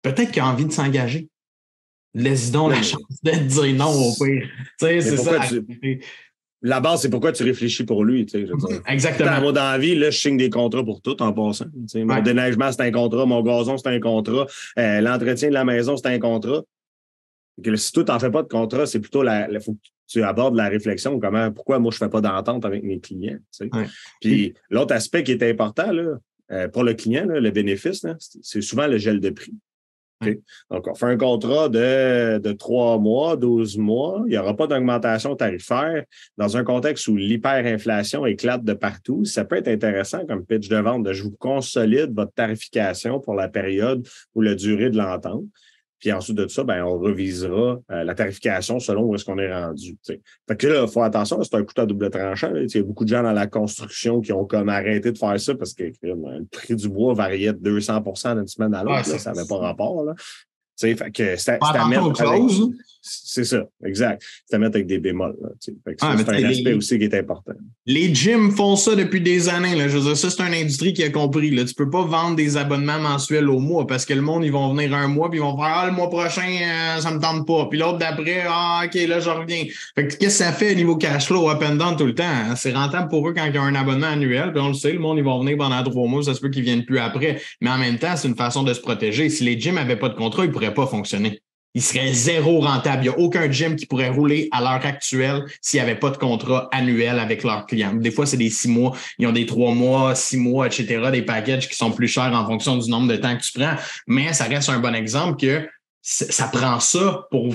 Peut-être 0.00 0.30
qu'il 0.30 0.42
a 0.42 0.46
envie 0.46 0.64
de 0.64 0.72
s'engager. 0.72 1.28
Laisse 2.14 2.50
donc 2.50 2.70
la 2.70 2.82
chance 2.82 3.02
de 3.22 3.30
dire 3.30 3.74
non 3.74 3.90
au 3.90 4.12
pire. 4.22 4.48
Tu 4.78 4.86
sais, 4.86 5.00
c'est 5.00 5.16
ça 5.16 5.40
la 6.62 6.80
base, 6.80 7.02
c'est 7.02 7.10
pourquoi 7.10 7.32
tu 7.32 7.42
réfléchis 7.42 7.84
pour 7.84 8.04
lui. 8.04 8.24
Tu 8.24 8.46
sais, 8.46 8.52
Exactement. 8.86 9.40
Moi, 9.40 9.52
dans 9.52 9.72
la 9.72 9.78
vie, 9.78 9.96
là, 9.96 10.10
je 10.10 10.18
signe 10.18 10.36
des 10.36 10.48
contrats 10.48 10.84
pour 10.84 11.02
tout 11.02 11.20
en 11.20 11.32
passant. 11.32 11.66
mon 11.94 12.22
déneigement, 12.22 12.70
c'est 12.70 12.82
un 12.82 12.92
contrat. 12.92 13.26
Mon 13.26 13.42
gazon, 13.42 13.76
c'est 13.76 13.88
un 13.88 14.00
contrat. 14.00 14.46
Euh, 14.78 15.00
l'entretien 15.00 15.48
de 15.48 15.54
la 15.54 15.64
maison, 15.64 15.96
c'est 15.96 16.06
un 16.06 16.18
contrat. 16.20 16.62
Que, 17.62 17.74
si 17.76 17.92
toi, 17.92 18.04
tu 18.04 18.12
n'en 18.12 18.18
fais 18.18 18.30
pas 18.30 18.42
de 18.42 18.48
contrat, 18.48 18.86
c'est 18.86 19.00
plutôt 19.00 19.22
la, 19.22 19.48
faut 19.60 19.72
que 19.72 19.78
tu 20.06 20.22
abordes 20.22 20.54
la 20.54 20.68
réflexion. 20.68 21.18
Comment, 21.18 21.50
pourquoi 21.50 21.80
moi, 21.80 21.90
je 21.90 21.96
ne 21.96 22.06
fais 22.06 22.10
pas 22.10 22.20
d'entente 22.20 22.64
avec 22.64 22.84
mes 22.84 23.00
clients. 23.00 23.38
Tu 23.58 23.68
sais. 23.68 23.70
Puis 24.20 24.54
l'autre 24.70 24.94
aspect 24.94 25.24
qui 25.24 25.32
est 25.32 25.42
important 25.42 25.90
là, 25.90 26.16
euh, 26.52 26.68
pour 26.68 26.84
le 26.84 26.94
client, 26.94 27.26
là, 27.26 27.40
le 27.40 27.50
bénéfice, 27.50 28.06
c'est 28.42 28.62
souvent 28.62 28.86
le 28.86 28.98
gel 28.98 29.20
de 29.20 29.30
prix. 29.30 29.54
Donc, 30.70 30.86
on 30.86 30.94
fait 30.94 31.06
un 31.06 31.16
contrat 31.16 31.68
de, 31.68 32.38
de 32.38 32.52
3 32.52 32.98
mois, 32.98 33.36
12 33.36 33.78
mois. 33.78 34.22
Il 34.26 34.30
n'y 34.30 34.38
aura 34.38 34.56
pas 34.56 34.66
d'augmentation 34.66 35.36
tarifaire. 35.36 36.04
Dans 36.36 36.56
un 36.56 36.64
contexte 36.64 37.08
où 37.08 37.16
l'hyperinflation 37.16 38.26
éclate 38.26 38.64
de 38.64 38.72
partout, 38.72 39.24
ça 39.24 39.44
peut 39.44 39.56
être 39.56 39.68
intéressant 39.68 40.26
comme 40.26 40.44
pitch 40.44 40.68
de 40.68 40.76
vente 40.76 41.04
de 41.04 41.12
je 41.12 41.22
vous 41.22 41.36
consolide 41.38 42.14
votre 42.14 42.32
tarification 42.32 43.20
pour 43.20 43.34
la 43.34 43.48
période 43.48 44.06
ou 44.34 44.40
la 44.40 44.54
durée 44.54 44.90
de 44.90 44.96
l'entente. 44.96 45.44
Puis 46.02 46.12
ensuite 46.12 46.36
de 46.36 46.48
ça, 46.48 46.64
ben, 46.64 46.82
on 46.82 46.98
revisera 46.98 47.78
euh, 47.92 48.02
la 48.02 48.14
tarification 48.16 48.80
selon 48.80 49.04
où 49.04 49.14
est-ce 49.14 49.24
qu'on 49.24 49.38
est 49.38 49.54
rendu. 49.54 49.96
Fait 50.04 50.56
que 50.58 50.66
là, 50.66 50.82
il 50.82 50.90
faut 50.90 51.00
attention, 51.00 51.40
c'est 51.44 51.54
un 51.54 51.62
couteau 51.62 51.82
à 51.82 51.86
double 51.86 52.10
tranchant. 52.10 52.52
Il 52.56 52.68
y 52.68 52.78
a 52.78 52.82
beaucoup 52.82 53.04
de 53.04 53.08
gens 53.10 53.22
dans 53.22 53.30
la 53.30 53.46
construction 53.46 54.20
qui 54.20 54.32
ont 54.32 54.44
comme 54.44 54.68
arrêté 54.68 55.12
de 55.12 55.16
faire 55.16 55.38
ça 55.38 55.54
parce 55.54 55.72
que 55.74 55.84
le 56.02 56.44
prix 56.50 56.74
du 56.74 56.88
bois 56.88 57.14
variait 57.14 57.52
de 57.52 57.78
200% 57.78 58.34
d'une 58.34 58.48
semaine 58.48 58.74
à 58.74 58.82
l'autre. 58.82 59.04
ça 59.04 59.32
n'avait 59.32 59.46
pas 59.46 59.58
rapport. 59.58 60.02
Là. 60.02 60.14
Fait 60.76 60.96
que 61.12 61.36
c'est 61.36 61.58
à 61.60 61.86
mettre. 61.86 62.02
C'est 63.04 63.44
ça, 63.44 63.64
exact. 63.84 64.22
C'est 64.46 64.54
à 64.54 64.58
mettre 64.60 64.76
avec 64.76 64.86
des 64.86 64.98
bémols. 64.98 65.34
c'est 65.58 65.74
un 66.02 66.16
aspect 66.16 66.72
aussi 66.72 66.98
qui 66.98 67.04
est 67.04 67.14
important. 67.14 67.52
Les 67.84 68.14
gyms 68.14 68.52
font 68.52 68.76
ça 68.76 68.94
depuis 68.94 69.20
des 69.20 69.48
années. 69.48 69.74
Là. 69.74 69.88
Je 69.88 69.98
veux 69.98 70.04
dire, 70.04 70.16
ça, 70.16 70.30
c'est 70.30 70.40
une 70.40 70.54
industrie 70.54 70.92
qui 70.92 71.02
a 71.02 71.10
compris. 71.10 71.50
Là. 71.50 71.64
Tu 71.64 71.72
ne 71.76 71.84
peux 71.84 71.90
pas 71.90 72.04
vendre 72.04 72.36
des 72.36 72.56
abonnements 72.56 73.00
mensuels 73.00 73.48
au 73.48 73.58
mois 73.58 73.88
parce 73.88 74.04
que 74.04 74.14
le 74.14 74.20
monde, 74.20 74.44
ils 74.44 74.52
vont 74.52 74.72
venir 74.72 74.94
un 74.94 75.08
mois 75.08 75.28
puis 75.30 75.40
ils 75.40 75.42
vont 75.42 75.56
faire 75.56 75.72
Ah, 75.74 75.86
le 75.86 75.92
mois 75.92 76.08
prochain, 76.08 76.46
euh, 76.46 77.00
ça 77.00 77.10
ne 77.10 77.16
me 77.16 77.20
tente 77.20 77.44
pas. 77.44 77.66
Puis 77.68 77.80
l'autre 77.80 77.98
d'après, 77.98 78.44
Ah, 78.46 78.82
OK, 78.86 78.94
là, 78.94 79.18
je 79.18 79.30
reviens. 79.30 79.64
Fait 79.96 80.06
que 80.06 80.16
qu'est-ce 80.16 80.38
que 80.38 80.44
ça 80.44 80.52
fait 80.52 80.70
au 80.70 80.76
niveau 80.76 80.96
cash 80.96 81.26
flow 81.26 81.50
up 81.50 81.60
and 81.60 81.74
down 81.74 81.96
tout 81.96 82.06
le 82.06 82.14
temps? 82.14 82.22
Hein? 82.22 82.54
C'est 82.54 82.72
rentable 82.72 83.08
pour 83.08 83.28
eux 83.28 83.34
quand 83.34 83.44
ils 83.44 83.58
ont 83.58 83.62
un 83.62 83.74
abonnement 83.74 84.06
annuel. 84.06 84.52
Puis 84.52 84.60
on 84.62 84.68
le 84.68 84.74
sait, 84.74 84.92
le 84.92 85.00
monde, 85.00 85.18
ils 85.18 85.24
vont 85.24 85.40
venir 85.40 85.56
pendant 85.56 85.82
trois 85.82 86.06
mois. 86.06 86.22
Ça 86.22 86.34
se 86.34 86.40
peut 86.40 86.50
qu'ils 86.50 86.62
ne 86.62 86.66
viennent 86.66 86.84
plus 86.84 87.00
après. 87.00 87.42
Mais 87.60 87.70
en 87.70 87.78
même 87.78 87.98
temps, 87.98 88.14
c'est 88.16 88.28
une 88.28 88.36
façon 88.36 88.62
de 88.62 88.72
se 88.72 88.80
protéger. 88.80 89.28
Si 89.28 89.42
les 89.42 89.58
gyms 89.58 89.74
n'avaient 89.74 89.96
pas 89.96 90.08
de 90.08 90.14
contrat, 90.14 90.44
ils 90.44 90.48
ne 90.48 90.52
pourraient 90.52 90.74
pas 90.74 90.86
fonctionner 90.86 91.42
il 91.74 91.82
serait 91.82 92.12
zéro 92.12 92.60
rentable. 92.60 93.04
Il 93.04 93.08
n'y 93.08 93.14
a 93.14 93.18
aucun 93.18 93.50
gym 93.50 93.76
qui 93.76 93.86
pourrait 93.86 94.10
rouler 94.10 94.48
à 94.52 94.60
l'heure 94.60 94.84
actuelle 94.84 95.44
s'il 95.60 95.78
n'y 95.78 95.88
avait 95.88 95.98
pas 95.98 96.10
de 96.10 96.16
contrat 96.16 96.68
annuel 96.72 97.18
avec 97.18 97.42
leurs 97.42 97.66
clients. 97.66 97.94
Des 97.94 98.10
fois, 98.10 98.26
c'est 98.26 98.36
des 98.36 98.50
six 98.50 98.68
mois, 98.68 98.96
ils 99.18 99.26
ont 99.26 99.32
des 99.32 99.46
trois 99.46 99.72
mois, 99.72 100.14
six 100.14 100.36
mois, 100.36 100.66
etc., 100.66 101.10
des 101.10 101.22
packages 101.22 101.68
qui 101.68 101.76
sont 101.76 101.90
plus 101.90 102.08
chers 102.08 102.32
en 102.32 102.46
fonction 102.46 102.76
du 102.76 102.90
nombre 102.90 103.08
de 103.08 103.16
temps 103.16 103.36
que 103.36 103.42
tu 103.42 103.52
prends. 103.52 103.76
Mais 104.06 104.32
ça 104.32 104.44
reste 104.44 104.68
un 104.68 104.78
bon 104.78 104.94
exemple 104.94 105.40
que 105.40 105.66
ça 106.02 106.48
prend 106.48 106.80
ça 106.80 107.26
pour 107.30 107.54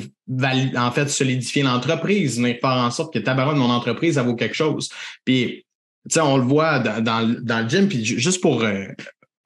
en 0.77 0.91
fait 0.91 1.09
solidifier 1.09 1.63
l'entreprise, 1.63 2.39
mais 2.39 2.57
faire 2.61 2.71
en 2.71 2.91
sorte 2.91 3.13
que 3.13 3.19
tabaron 3.19 3.53
de 3.53 3.57
mon 3.57 3.69
entreprise, 3.69 4.15
ça 4.15 4.23
vaut 4.23 4.35
quelque 4.35 4.55
chose. 4.55 4.89
Puis, 5.25 5.65
tu 6.09 6.13
sais, 6.13 6.21
on 6.21 6.37
le 6.37 6.43
voit 6.43 6.79
dans, 6.79 7.03
dans, 7.03 7.63
le 7.63 7.69
gym, 7.69 7.89
puis 7.89 8.05
juste 8.05 8.39
pour 8.39 8.63
euh, 8.63 8.85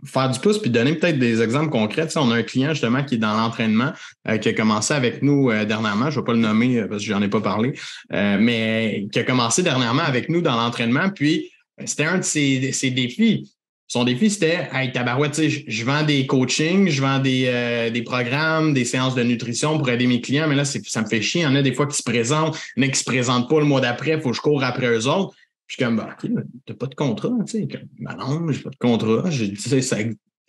faire 0.05 0.29
du 0.29 0.39
pouce 0.39 0.59
puis 0.59 0.69
donner 0.69 0.93
peut-être 0.95 1.19
des 1.19 1.41
exemples 1.41 1.69
concrets. 1.69 2.07
on 2.15 2.31
a 2.31 2.35
un 2.35 2.43
client 2.43 2.71
justement 2.71 3.03
qui 3.03 3.15
est 3.15 3.19
dans 3.19 3.35
l'entraînement, 3.35 3.91
euh, 4.27 4.37
qui 4.37 4.49
a 4.49 4.53
commencé 4.53 4.93
avec 4.93 5.21
nous 5.21 5.49
euh, 5.49 5.65
dernièrement. 5.65 6.09
Je 6.09 6.19
ne 6.19 6.21
vais 6.21 6.25
pas 6.25 6.33
le 6.33 6.39
nommer 6.39 6.79
euh, 6.79 6.87
parce 6.87 7.01
que 7.03 7.07
j'en 7.07 7.21
ai 7.21 7.27
pas 7.27 7.41
parlé, 7.41 7.73
mais 8.09 9.07
qui 9.11 9.19
a 9.19 9.23
commencé 9.23 9.63
dernièrement 9.63 10.03
avec 10.03 10.29
nous 10.29 10.41
dans 10.41 10.55
l'entraînement. 10.55 11.09
Puis 11.09 11.51
c'était 11.85 12.05
un 12.05 12.17
de 12.17 12.23
ses, 12.23 12.91
défis. 12.91 13.51
Son 13.87 14.03
défi, 14.05 14.29
c'était 14.29 14.69
Hey, 14.71 14.91
tabarouette, 14.91 15.41
je 15.67 15.85
vends 15.85 16.03
des 16.03 16.25
coachings, 16.25 16.87
je 16.89 17.01
vends 17.01 17.19
des, 17.19 17.89
des 17.91 18.01
programmes, 18.03 18.73
des 18.73 18.85
séances 18.85 19.15
de 19.15 19.23
nutrition 19.23 19.77
pour 19.77 19.89
aider 19.89 20.07
mes 20.07 20.21
clients, 20.21 20.47
mais 20.47 20.55
là, 20.55 20.63
ça 20.63 21.01
me 21.01 21.07
fait 21.07 21.21
chier. 21.21 21.41
Il 21.41 21.43
y 21.43 21.47
en 21.47 21.55
a 21.55 21.61
des 21.61 21.73
fois 21.73 21.87
qui 21.87 21.97
se 21.97 22.03
présentent, 22.03 22.57
il 22.77 22.83
y 22.83 22.85
en 22.85 22.89
a 22.89 22.91
qui 22.91 22.99
se 22.99 23.03
présentent 23.03 23.49
pas 23.49 23.59
le 23.59 23.65
mois 23.65 23.81
d'après, 23.81 24.11
il 24.11 24.21
faut 24.21 24.29
que 24.29 24.35
je 24.35 24.41
cours 24.41 24.63
après 24.63 24.87
eux 24.87 25.07
autres. 25.07 25.35
Je 25.71 25.75
suis 25.75 25.85
comme, 25.85 25.95
bah, 25.95 26.17
OK, 26.21 26.29
t'as 26.65 26.73
pas 26.73 26.87
de 26.87 26.95
contrat, 26.95 27.29
tu 27.47 27.59
sais. 27.59 27.67
Ben 27.97 28.17
non, 28.19 28.51
j'ai 28.51 28.61
pas 28.61 28.71
de 28.71 28.75
contrat. 28.75 29.29
Tu 29.29 29.55
sais, 29.55 29.81
ça 29.81 29.99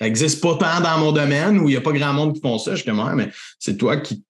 n'existe 0.00 0.42
pas 0.42 0.56
tant 0.56 0.80
dans 0.82 0.98
mon 0.98 1.12
domaine 1.12 1.60
où 1.60 1.68
il 1.68 1.72
n'y 1.72 1.76
a 1.76 1.80
pas 1.80 1.92
grand 1.92 2.12
monde 2.12 2.34
qui 2.34 2.40
font 2.40 2.58
ça. 2.58 2.72
Je 2.74 2.82
suis 2.82 2.90
comme, 2.90 3.14
mais 3.14 3.30
c'est 3.60 3.76
toi 3.76 3.98
qui, 3.98 4.24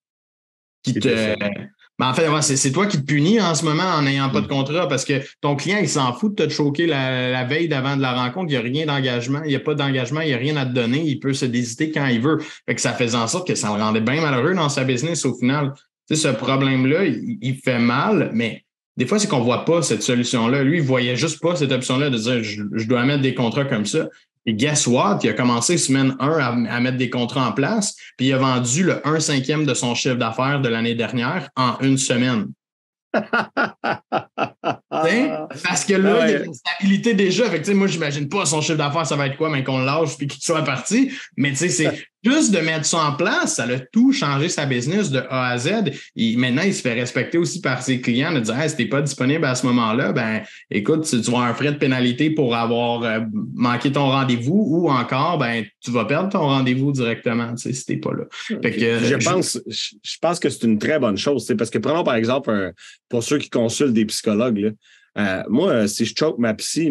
qui 0.82 0.92
te. 0.92 1.34
Mais 1.98 2.04
en 2.04 2.12
fait, 2.12 2.42
c'est 2.42 2.72
toi 2.72 2.86
qui 2.86 2.98
te 2.98 3.06
punis 3.06 3.40
en 3.40 3.54
ce 3.54 3.64
moment 3.64 3.84
en 3.84 4.02
n'ayant 4.02 4.28
pas 4.28 4.42
de 4.42 4.46
mm. 4.46 4.50
contrat 4.50 4.86
parce 4.86 5.06
que 5.06 5.14
ton 5.40 5.56
client, 5.56 5.78
il 5.80 5.88
s'en 5.88 6.12
fout 6.12 6.36
de 6.36 6.44
te 6.44 6.50
choquer 6.50 6.86
la, 6.86 7.42
veille 7.44 7.68
d'avant 7.68 7.96
de 7.96 8.02
la 8.02 8.12
rencontre. 8.12 8.48
Il 8.48 8.50
n'y 8.50 8.56
a 8.56 8.60
rien 8.60 8.84
d'engagement, 8.84 9.40
il 9.44 9.48
n'y 9.48 9.56
a 9.56 9.60
pas 9.60 9.74
d'engagement, 9.74 10.20
il 10.20 10.28
n'y 10.28 10.34
a 10.34 10.38
rien 10.38 10.58
à 10.58 10.66
te 10.66 10.74
donner. 10.74 11.02
Il 11.06 11.20
peut 11.20 11.32
se 11.32 11.46
désiter 11.46 11.90
quand 11.90 12.06
il 12.06 12.20
veut. 12.20 12.38
Fait 12.66 12.74
que 12.74 12.82
ça 12.82 12.92
faisait 12.92 13.16
en 13.16 13.28
sorte 13.28 13.48
que 13.48 13.54
ça 13.54 13.68
le 13.74 13.82
rendait 13.82 14.02
bien 14.02 14.20
malheureux 14.20 14.52
dans 14.52 14.68
sa 14.68 14.84
business 14.84 15.24
au 15.24 15.34
final. 15.38 15.72
Tu 16.06 16.16
sais, 16.16 16.28
ce 16.28 16.34
problème-là, 16.34 17.06
il, 17.06 17.56
fait 17.64 17.78
mal, 17.78 18.30
mais 18.34 18.66
des 18.96 19.06
fois, 19.06 19.18
c'est 19.18 19.26
qu'on 19.28 19.38
ne 19.38 19.44
voit 19.44 19.64
pas 19.64 19.82
cette 19.82 20.02
solution-là. 20.02 20.62
Lui, 20.62 20.78
il 20.78 20.82
ne 20.82 20.86
voyait 20.86 21.16
juste 21.16 21.40
pas 21.40 21.56
cette 21.56 21.72
option-là 21.72 22.10
de 22.10 22.18
dire 22.18 22.42
je, 22.42 22.86
dois 22.86 23.04
mettre 23.04 23.22
des 23.22 23.34
contrats 23.34 23.64
comme 23.64 23.86
ça. 23.86 24.08
Et 24.44 24.54
guess 24.54 24.86
what? 24.86 25.20
Il 25.22 25.30
a 25.30 25.32
commencé 25.32 25.78
semaine 25.78 26.14
1 26.18 26.66
à, 26.66 26.80
mettre 26.80 26.98
des 26.98 27.08
contrats 27.08 27.48
en 27.48 27.52
place, 27.52 27.94
puis 28.16 28.26
il 28.28 28.32
a 28.32 28.38
vendu 28.38 28.82
le 28.82 29.06
1 29.06 29.20
cinquième 29.20 29.64
de 29.64 29.72
son 29.72 29.94
chiffre 29.94 30.16
d'affaires 30.16 30.60
de 30.60 30.68
l'année 30.68 30.94
dernière 30.94 31.48
en 31.56 31.78
une 31.80 31.96
semaine. 31.96 32.48
Parce 35.64 35.84
que 35.84 35.94
là, 35.94 36.28
il 36.28 36.32
y 36.32 36.36
a 36.36 36.44
une 36.44 36.54
stabilité 36.54 37.14
déjà. 37.14 37.48
Fait 37.48 37.62
que, 37.62 37.70
moi, 37.72 37.86
j'imagine 37.86 38.28
pas 38.28 38.44
son 38.44 38.60
chiffre 38.60 38.78
d'affaires, 38.78 39.06
ça 39.06 39.16
va 39.16 39.26
être 39.26 39.36
quoi, 39.36 39.50
mais 39.50 39.64
qu'on 39.64 39.78
lâche 39.78 40.16
puis 40.18 40.26
qu'il 40.26 40.42
soit 40.42 40.62
parti. 40.62 41.10
Mais 41.36 41.54
c'est 41.54 42.06
juste 42.24 42.52
de 42.52 42.58
mettre 42.58 42.84
ça 42.84 42.98
en 42.98 43.12
place, 43.14 43.56
ça 43.56 43.64
a 43.64 43.78
tout 43.78 44.12
changé 44.12 44.48
sa 44.48 44.66
business 44.66 45.10
de 45.10 45.18
A 45.28 45.48
à 45.48 45.58
Z. 45.58 45.90
Et 46.16 46.36
maintenant, 46.36 46.62
il 46.64 46.74
se 46.74 46.80
fait 46.80 46.94
respecter 46.94 47.38
aussi 47.38 47.60
par 47.60 47.82
ses 47.82 48.00
clients 48.00 48.32
de 48.32 48.40
dire 48.40 48.54
si 48.68 48.76
tu 48.76 48.82
n'es 48.82 48.88
pas 48.88 49.02
disponible 49.02 49.44
à 49.44 49.54
ce 49.54 49.66
moment-là, 49.66 50.12
ben 50.12 50.42
écoute, 50.70 51.04
tu, 51.04 51.16
vas 51.16 51.26
avoir 51.26 51.42
un 51.44 51.54
frais 51.54 51.72
de 51.72 51.78
pénalité 51.78 52.30
pour 52.30 52.54
avoir 52.54 53.02
euh, 53.02 53.20
manqué 53.54 53.90
ton 53.90 54.06
rendez-vous 54.06 54.64
ou 54.68 54.90
encore 54.90 55.38
ben 55.38 55.64
tu 55.80 55.90
vas 55.90 56.04
perdre 56.04 56.28
ton 56.28 56.40
rendez-vous 56.40 56.92
directement 56.92 57.56
si 57.56 57.72
tu 57.72 57.92
n'es 57.92 57.98
pas 57.98 58.12
là. 58.12 58.24
je, 58.50 59.24
pense, 59.24 59.58
je 59.66 60.16
pense 60.20 60.38
que 60.38 60.48
c'est 60.48 60.64
une 60.64 60.78
très 60.78 60.98
bonne 60.98 61.16
chose. 61.16 61.52
Parce 61.58 61.70
que 61.70 61.78
prenons 61.78 62.04
par 62.04 62.14
exemple 62.14 62.72
pour 63.08 63.22
ceux 63.22 63.38
qui 63.38 63.50
consultent 63.50 63.94
des 63.94 64.04
psychologues, 64.04 64.74
euh, 65.18 65.42
moi, 65.48 65.88
si 65.88 66.04
je 66.04 66.14
choque 66.16 66.38
ma 66.38 66.54
psy, 66.54 66.90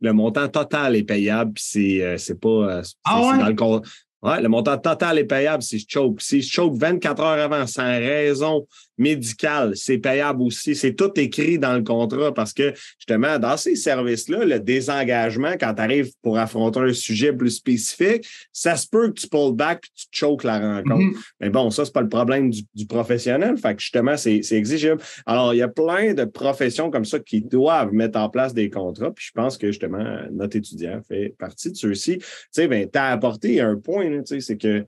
le 0.00 0.12
montant 0.12 0.48
total 0.48 0.96
est 0.96 1.04
payable, 1.04 1.52
puis 1.54 1.64
c'est, 1.66 2.02
euh, 2.02 2.18
c'est 2.18 2.40
pas. 2.40 2.82
ah 3.04 3.20
ouais? 3.20 3.38
dans 3.38 3.48
le, 3.48 3.82
Ouais, 4.22 4.42
le 4.42 4.48
montant 4.48 4.76
total 4.78 5.18
est 5.18 5.24
payable 5.24 5.62
si 5.62 5.78
je 5.78 5.86
choke. 5.88 6.20
Si 6.20 6.42
je 6.42 6.50
choke 6.50 6.76
24 6.76 7.22
heures 7.22 7.44
avant 7.44 7.66
sans 7.68 7.86
raison 7.86 8.66
médical, 8.98 9.76
c'est 9.76 9.98
payable 9.98 10.42
aussi. 10.42 10.74
C'est 10.74 10.94
tout 10.94 11.12
écrit 11.20 11.56
dans 11.56 11.74
le 11.74 11.84
contrat 11.84 12.34
parce 12.34 12.52
que 12.52 12.74
justement, 12.98 13.38
dans 13.38 13.56
ces 13.56 13.76
services-là, 13.76 14.44
le 14.44 14.58
désengagement, 14.58 15.52
quand 15.52 15.74
tu 15.74 15.82
arrives 15.82 16.10
pour 16.20 16.36
affronter 16.36 16.80
un 16.80 16.92
sujet 16.92 17.32
plus 17.32 17.50
spécifique, 17.50 18.26
ça 18.52 18.74
se 18.76 18.88
peut 18.88 19.08
que 19.08 19.20
tu 19.20 19.28
pull 19.28 19.54
back 19.54 19.84
et 19.84 19.90
tu 19.94 20.06
choques 20.10 20.42
la 20.42 20.58
rencontre. 20.58 21.16
Mm-hmm. 21.16 21.32
Mais 21.40 21.50
bon, 21.50 21.70
ça, 21.70 21.84
c'est 21.84 21.94
pas 21.94 22.02
le 22.02 22.08
problème 22.08 22.50
du, 22.50 22.86
professionnel. 22.86 23.56
Fait 23.56 23.76
que 23.76 23.80
justement, 23.80 24.16
c'est 24.16 24.40
exigible. 24.50 24.98
Alors, 25.26 25.54
il 25.54 25.58
y 25.58 25.62
a 25.62 25.68
plein 25.68 26.14
de 26.14 26.24
professions 26.24 26.90
comme 26.90 27.04
ça 27.04 27.20
qui 27.20 27.40
doivent 27.42 27.92
mettre 27.92 28.18
en 28.18 28.28
place 28.28 28.52
des 28.52 28.68
contrats. 28.68 29.12
Puis 29.12 29.26
je 29.28 29.32
pense 29.32 29.58
que 29.58 29.68
justement, 29.68 30.04
notre 30.32 30.56
étudiant 30.56 31.00
fait 31.06 31.36
partie 31.38 31.70
de 31.70 31.76
ceux-ci. 31.76 32.18
Tu 32.18 32.26
sais, 32.50 32.66
ben, 32.66 32.88
tu 32.90 32.98
as 32.98 33.12
apporté 33.12 33.60
un 33.60 33.76
point, 33.76 34.07
c'est 34.24 34.56
que 34.56 34.86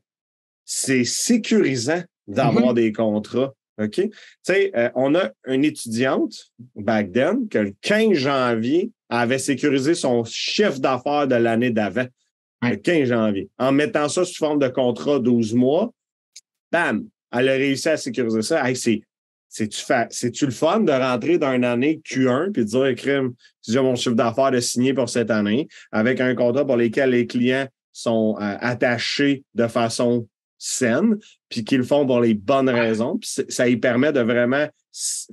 c'est 0.64 1.04
sécurisant 1.04 2.02
d'avoir 2.26 2.72
mm-hmm. 2.72 2.74
des 2.74 2.92
contrats 2.92 3.54
OK? 3.80 3.94
Tu 3.94 4.10
sais, 4.42 4.70
euh, 4.76 4.90
on 4.94 5.14
a 5.14 5.30
une 5.46 5.64
étudiante, 5.64 6.52
back 6.76 7.12
then, 7.12 7.48
que 7.48 7.58
le 7.58 7.74
15 7.80 8.12
janvier 8.12 8.90
avait 9.08 9.38
sécurisé 9.38 9.94
son 9.94 10.24
chiffre 10.24 10.78
d'affaires 10.78 11.26
de 11.26 11.34
l'année 11.34 11.70
d'avant. 11.70 12.06
Le 12.62 12.76
15 12.76 13.08
janvier. 13.08 13.48
En 13.58 13.72
mettant 13.72 14.08
ça 14.10 14.24
sous 14.24 14.36
forme 14.36 14.58
de 14.58 14.68
contrat 14.68 15.18
12 15.18 15.54
mois, 15.54 15.90
bam, 16.70 17.06
elle 17.32 17.48
a 17.48 17.52
réussi 17.52 17.88
à 17.88 17.96
sécuriser 17.96 18.42
ça. 18.42 18.62
c'est, 18.74 19.00
c'est-tu, 19.48 20.44
le 20.44 20.52
fun 20.52 20.80
de 20.80 20.92
rentrer 20.92 21.38
dans 21.38 21.52
une 21.52 21.64
année 21.64 22.02
Q1 22.04 22.52
puis 22.52 22.64
de 22.64 22.68
dire, 22.68 22.94
crime, 22.96 23.32
j'ai 23.66 23.80
mon 23.80 23.96
chiffre 23.96 24.14
d'affaires 24.14 24.50
de 24.50 24.60
signer 24.60 24.92
pour 24.92 25.08
cette 25.08 25.30
année 25.30 25.68
avec 25.90 26.20
un 26.20 26.34
contrat 26.34 26.66
pour 26.66 26.76
lequel 26.76 27.10
les 27.10 27.26
clients 27.26 27.66
sont 27.92 28.36
euh, 28.40 28.56
attachés 28.60 29.44
de 29.54 29.66
façon 29.66 30.26
saine, 30.58 31.18
puis 31.48 31.64
qu'ils 31.64 31.78
le 31.78 31.84
font 31.84 32.06
pour 32.06 32.20
les 32.20 32.34
bonnes 32.34 32.68
raisons. 32.68 33.18
Puis 33.18 33.44
ça 33.48 33.66
lui 33.66 33.78
permet 33.78 34.12
de 34.12 34.20
vraiment 34.20 34.66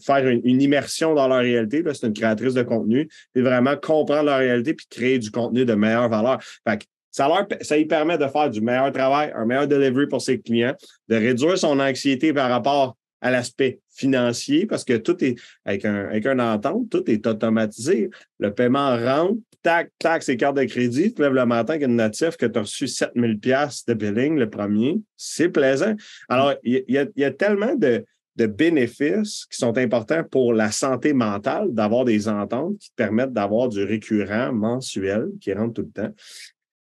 faire 0.03 0.27
une, 0.27 0.61
immersion 0.61 1.13
dans 1.13 1.27
leur 1.27 1.39
réalité. 1.39 1.83
C'est 1.93 2.07
une 2.07 2.13
créatrice 2.13 2.53
de 2.53 2.63
contenu, 2.63 3.09
puis 3.33 3.43
vraiment 3.43 3.75
comprendre 3.75 4.23
leur 4.23 4.39
réalité, 4.39 4.73
puis 4.73 4.87
créer 4.89 5.19
du 5.19 5.29
contenu 5.29 5.65
de 5.65 5.73
meilleure 5.73 6.09
valeur. 6.09 6.41
Fait 6.67 6.79
ça, 7.11 7.27
leur, 7.27 7.47
ça 7.61 7.77
lui 7.77 7.85
permet 7.85 8.17
de 8.17 8.27
faire 8.27 8.49
du 8.49 8.61
meilleur 8.61 8.91
travail, 8.91 9.31
un 9.35 9.45
meilleur 9.45 9.67
delivery 9.67 10.07
pour 10.07 10.21
ses 10.21 10.39
clients, 10.39 10.75
de 11.09 11.15
réduire 11.15 11.57
son 11.57 11.79
anxiété 11.79 12.31
par 12.31 12.49
rapport 12.49 12.95
à 13.21 13.31
l'aspect 13.31 13.79
financier, 13.89 14.67
parce 14.67 14.83
que 14.83 14.95
tout 14.97 15.23
est 15.23 15.35
avec 15.65 15.83
un, 15.85 16.05
avec 16.09 16.25
un 16.27 16.37
entente, 16.37 16.89
tout 16.89 17.09
est 17.09 17.25
automatisé. 17.25 18.11
Le 18.39 18.53
paiement 18.53 18.95
rentre, 18.95 19.41
tac, 19.63 19.91
tac, 19.99 20.23
c'est 20.23 20.37
carte 20.37 20.57
de 20.57 20.63
crédit, 20.63 21.13
tu 21.13 21.21
lèves 21.21 21.33
le 21.33 21.45
matin 21.45 21.73
avec 21.73 21.87
une 21.87 21.95
notif 21.95 22.37
que 22.37 22.45
tu 22.45 22.57
as 22.57 22.61
reçu 22.61 22.87
7000 22.87 23.39
pièces 23.39 23.85
de 23.85 23.93
billing 23.93 24.37
le 24.37 24.49
premier. 24.49 24.99
C'est 25.15 25.49
plaisant. 25.49 25.95
Alors, 26.29 26.53
il 26.63 26.83
y, 26.87 27.23
a, 27.23 27.31
tellement 27.31 27.75
de, 27.75 28.05
bénéfices 28.35 29.45
qui 29.49 29.57
sont 29.57 29.77
importants 29.77 30.23
pour 30.23 30.53
la 30.53 30.71
santé 30.71 31.13
mentale 31.13 31.73
d'avoir 31.73 32.05
des 32.05 32.27
ententes 32.27 32.77
qui 32.77 32.89
te 32.89 32.95
permettent 32.95 33.33
d'avoir 33.33 33.67
du 33.67 33.83
récurrent 33.83 34.53
mensuel 34.53 35.29
qui 35.41 35.53
rentre 35.53 35.73
tout 35.73 35.89
le 35.93 36.03
temps. 36.03 36.13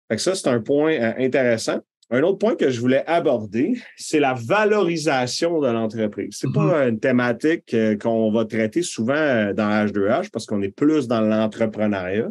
Fait 0.09 0.15
que 0.15 0.21
ça, 0.21 0.35
c'est 0.35 0.47
un 0.47 0.59
point 0.59 0.93
euh, 0.93 1.13
intéressant. 1.19 1.79
Un 2.09 2.21
autre 2.21 2.37
point 2.37 2.55
que 2.55 2.69
je 2.69 2.79
voulais 2.79 3.03
aborder, 3.07 3.73
c'est 3.97 4.19
la 4.19 4.33
valorisation 4.33 5.59
de 5.59 5.67
l'entreprise. 5.67 6.35
Ce 6.37 6.47
n'est 6.47 6.53
pas 6.53 6.85
mm-hmm. 6.85 6.89
une 6.89 6.99
thématique 6.99 7.73
euh, 7.73 7.97
qu'on 7.97 8.31
va 8.31 8.45
traiter 8.45 8.83
souvent 8.83 9.13
euh, 9.13 9.53
dans 9.53 9.69
H2H 9.69 10.29
parce 10.31 10.45
qu'on 10.45 10.61
est 10.61 10.75
plus 10.75 11.07
dans 11.07 11.21
l'entrepreneuriat. 11.21 12.29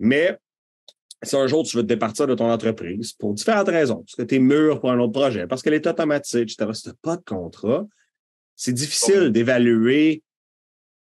Mais 0.00 0.36
si 1.22 1.36
un 1.36 1.46
jour 1.46 1.64
tu 1.64 1.76
veux 1.76 1.82
te 1.82 1.88
départir 1.88 2.26
de 2.26 2.34
ton 2.34 2.50
entreprise 2.50 3.12
pour 3.12 3.34
différentes 3.34 3.68
raisons, 3.68 4.02
parce 4.02 4.16
que 4.16 4.22
tu 4.22 4.36
es 4.36 4.38
mûr 4.38 4.80
pour 4.80 4.90
un 4.90 4.98
autre 4.98 5.12
projet, 5.12 5.46
parce 5.46 5.62
qu'elle 5.62 5.74
est 5.74 5.86
automatique, 5.86 6.50
etc., 6.52 6.70
si 6.72 6.82
tu 6.82 6.88
n'as 6.88 6.94
pas 7.02 7.16
de 7.16 7.22
contrat, 7.22 7.86
c'est 8.56 8.72
difficile 8.72 9.30
d'évaluer 9.30 10.22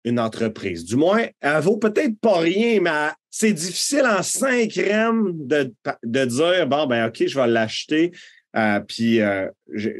une 0.04 0.18
entreprise. 0.18 0.84
Du 0.84 0.96
moins, 0.96 1.26
elle 1.40 1.60
vaut 1.60 1.76
peut-être 1.76 2.18
pas 2.20 2.38
rien, 2.38 2.80
mais 2.80 3.10
c'est 3.30 3.52
difficile 3.52 4.06
en 4.06 4.22
cinq 4.22 4.72
rèmes 4.74 5.32
de, 5.46 5.72
de 6.02 6.24
dire 6.24 6.66
bon, 6.66 6.86
ben 6.86 7.08
OK, 7.08 7.26
je 7.26 7.38
vais 7.38 7.46
l'acheter. 7.46 8.12
Euh, 8.56 8.80
puis 8.80 9.20
euh, 9.20 9.48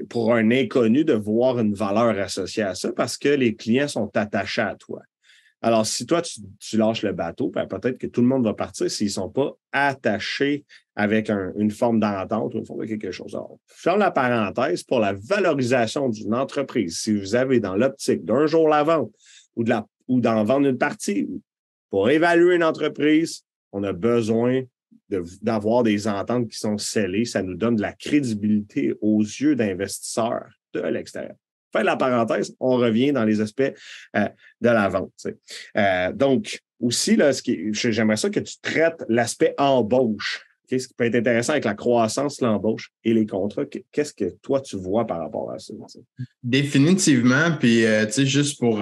pour 0.08 0.34
un 0.34 0.50
inconnu, 0.50 1.04
de 1.04 1.12
voir 1.12 1.58
une 1.60 1.75
valeur 1.75 2.18
associée 2.18 2.64
à 2.64 2.75
ça 2.75 2.92
parce 2.92 3.16
que 3.16 3.28
les 3.28 3.54
clients 3.54 3.88
sont 3.88 4.10
attachés 4.16 4.62
à 4.62 4.75
toi. 4.75 5.02
Alors, 5.62 5.85
si 5.85 6.07
toi, 6.07 6.23
tu, 6.23 6.79
lâches 6.79 7.02
le 7.02 7.12
bateau, 7.12 7.49
ben, 7.49 7.67
peut-être 7.67 7.99
que 7.99 8.07
tout 8.07 8.23
le 8.23 8.26
monde 8.26 8.45
va 8.45 8.55
partir 8.55 8.90
s'ils 8.90 9.09
ne 9.09 9.12
sont 9.12 9.29
pas 9.29 9.52
attachés 9.73 10.64
avec 10.97 11.31
une 11.31 11.71
forme 11.71 12.00
d'entente 12.00 12.55
ou 12.55 12.59
une 12.59 12.67
forme 12.67 12.81
de 12.81 12.87
quelque 12.87 13.11
chose. 13.11 13.35
Alors, 13.35 13.59
ferme 13.67 13.99
la 13.99 14.11
parenthèse 14.11 14.83
pour 14.83 15.00
la 15.00 15.12
valorisation 15.12 16.09
d'une 16.09 16.35
entreprise. 16.35 16.99
Si 16.99 17.14
vous 17.14 17.35
avez 17.35 17.61
dans 17.61 17.76
l'optique 17.76 18.25
d'un 18.25 18.47
jour 18.47 18.69
la 18.69 18.83
vente 18.83 19.12
ou, 19.55 19.64
d'en 19.64 20.45
vendre 20.45 20.67
une 20.67 20.79
partie, 20.79 21.29
pour 21.90 22.09
évaluer 22.09 22.57
une 22.57 22.64
entreprise, 22.64 23.45
on 23.73 23.85
a 23.85 23.93
besoin 23.93 24.62
d'avoir 25.43 25.83
des 25.83 26.09
ententes 26.09 26.49
qui 26.49 26.59
sont 26.59 26.79
scellées. 26.79 27.25
Ça 27.25 27.43
nous 27.43 27.57
donne 27.57 27.76
de 27.76 27.83
la 27.83 27.93
crédibilité 27.93 28.95
aux 29.02 29.21
yeux 29.21 29.57
d'investisseurs 29.57 30.49
de 30.73 30.81
l'extérieur. 30.81 31.35
Fin 31.73 31.81
de 31.81 31.87
la 31.87 31.97
parenthèse, 31.97 32.55
on 32.61 32.77
revient 32.77 33.12
dans 33.12 33.25
les 33.25 33.41
aspects 33.41 33.73
euh, 34.17 34.29
de 34.61 34.69
la 34.69 34.89
vente. 34.89 35.27
Euh, 35.77 36.12
donc, 36.12 36.61
aussi, 36.81 37.17
là, 37.17 37.33
ce 37.33 37.43
qui, 37.43 37.73
j'aimerais 37.73 38.17
ça 38.17 38.31
que 38.31 38.41
tu 38.41 38.57
traites 38.61 39.05
l'aspect 39.09 39.55
embauche. 39.59 40.45
Qu'est-ce 40.67 40.89
qui 40.89 40.95
peut 40.95 41.05
être 41.05 41.17
intéressant 41.17 41.53
avec 41.53 41.65
la 41.65 41.75
croissance, 41.75 42.41
l'embauche 42.41 42.91
et 43.05 43.12
les 43.12 43.27
contrats? 43.27 43.65
Qu'est-ce 43.91 44.15
que 44.15 44.37
toi, 44.41 44.61
tu 44.61 44.77
vois 44.77 45.07
par 45.07 45.19
rapport 45.19 45.50
à 45.50 45.59
ça? 45.59 45.75
Définitivement. 46.43 47.57
Puis, 47.59 47.85
euh, 47.85 48.07
tu 48.07 48.12
sais, 48.12 48.27
juste 48.27 48.61
pour 48.61 48.81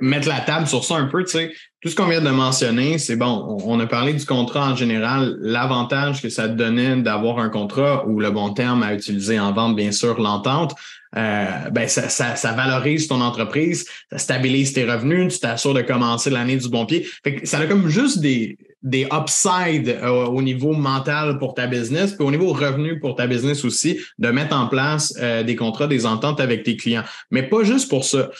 mettre 0.00 0.28
la 0.28 0.40
table 0.40 0.66
sur 0.66 0.84
ça 0.84 0.96
un 0.96 1.06
peu, 1.06 1.24
tu 1.24 1.30
sais, 1.30 1.52
tout 1.80 1.88
ce 1.88 1.94
qu'on 1.94 2.06
vient 2.06 2.22
de 2.22 2.30
mentionner, 2.30 2.98
c'est 2.98 3.16
bon, 3.16 3.58
on 3.64 3.78
a 3.78 3.86
parlé 3.86 4.14
du 4.14 4.24
contrat 4.24 4.70
en 4.70 4.76
général, 4.76 5.36
l'avantage 5.40 6.22
que 6.22 6.30
ça 6.30 6.48
donnait 6.48 6.96
d'avoir 6.96 7.38
un 7.38 7.50
contrat 7.50 8.06
ou 8.06 8.20
le 8.20 8.30
bon 8.30 8.54
terme 8.54 8.82
à 8.82 8.94
utiliser 8.94 9.38
en 9.38 9.52
vente, 9.52 9.76
bien 9.76 9.92
sûr, 9.92 10.18
l'entente, 10.18 10.74
euh, 11.16 11.70
ben 11.70 11.86
ça, 11.86 12.08
ça, 12.08 12.52
valorise 12.52 13.06
ton 13.06 13.20
entreprise, 13.20 13.86
ça 14.10 14.18
stabilise 14.18 14.72
tes 14.72 14.90
revenus, 14.90 15.34
tu 15.34 15.40
t'assures 15.40 15.74
de 15.74 15.82
commencer 15.82 16.28
l'année 16.30 16.56
du 16.56 16.68
bon 16.68 16.86
pied. 16.86 17.06
Ça 17.44 17.58
a 17.58 17.66
comme 17.66 17.88
juste 17.88 18.18
des, 18.18 18.58
des 18.82 19.06
upsides 19.12 19.96
euh, 20.02 20.24
au 20.26 20.42
niveau 20.42 20.72
mental 20.72 21.38
pour 21.38 21.54
ta 21.54 21.68
business, 21.68 22.12
puis 22.14 22.24
au 22.24 22.32
niveau 22.32 22.52
revenu 22.52 22.98
pour 22.98 23.14
ta 23.14 23.28
business 23.28 23.64
aussi, 23.64 24.00
de 24.18 24.28
mettre 24.30 24.56
en 24.56 24.66
place 24.66 25.14
euh, 25.20 25.44
des 25.44 25.54
contrats, 25.54 25.86
des 25.86 26.04
ententes 26.04 26.40
avec 26.40 26.64
tes 26.64 26.76
clients. 26.76 27.04
Mais 27.30 27.44
pas 27.44 27.62
juste 27.62 27.88
pour 27.88 28.04
ça, 28.04 28.30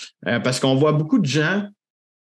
parce 0.42 0.58
qu'on 0.58 0.74
voit 0.74 0.92
beaucoup 0.92 1.18
de 1.18 1.26
gens 1.26 1.43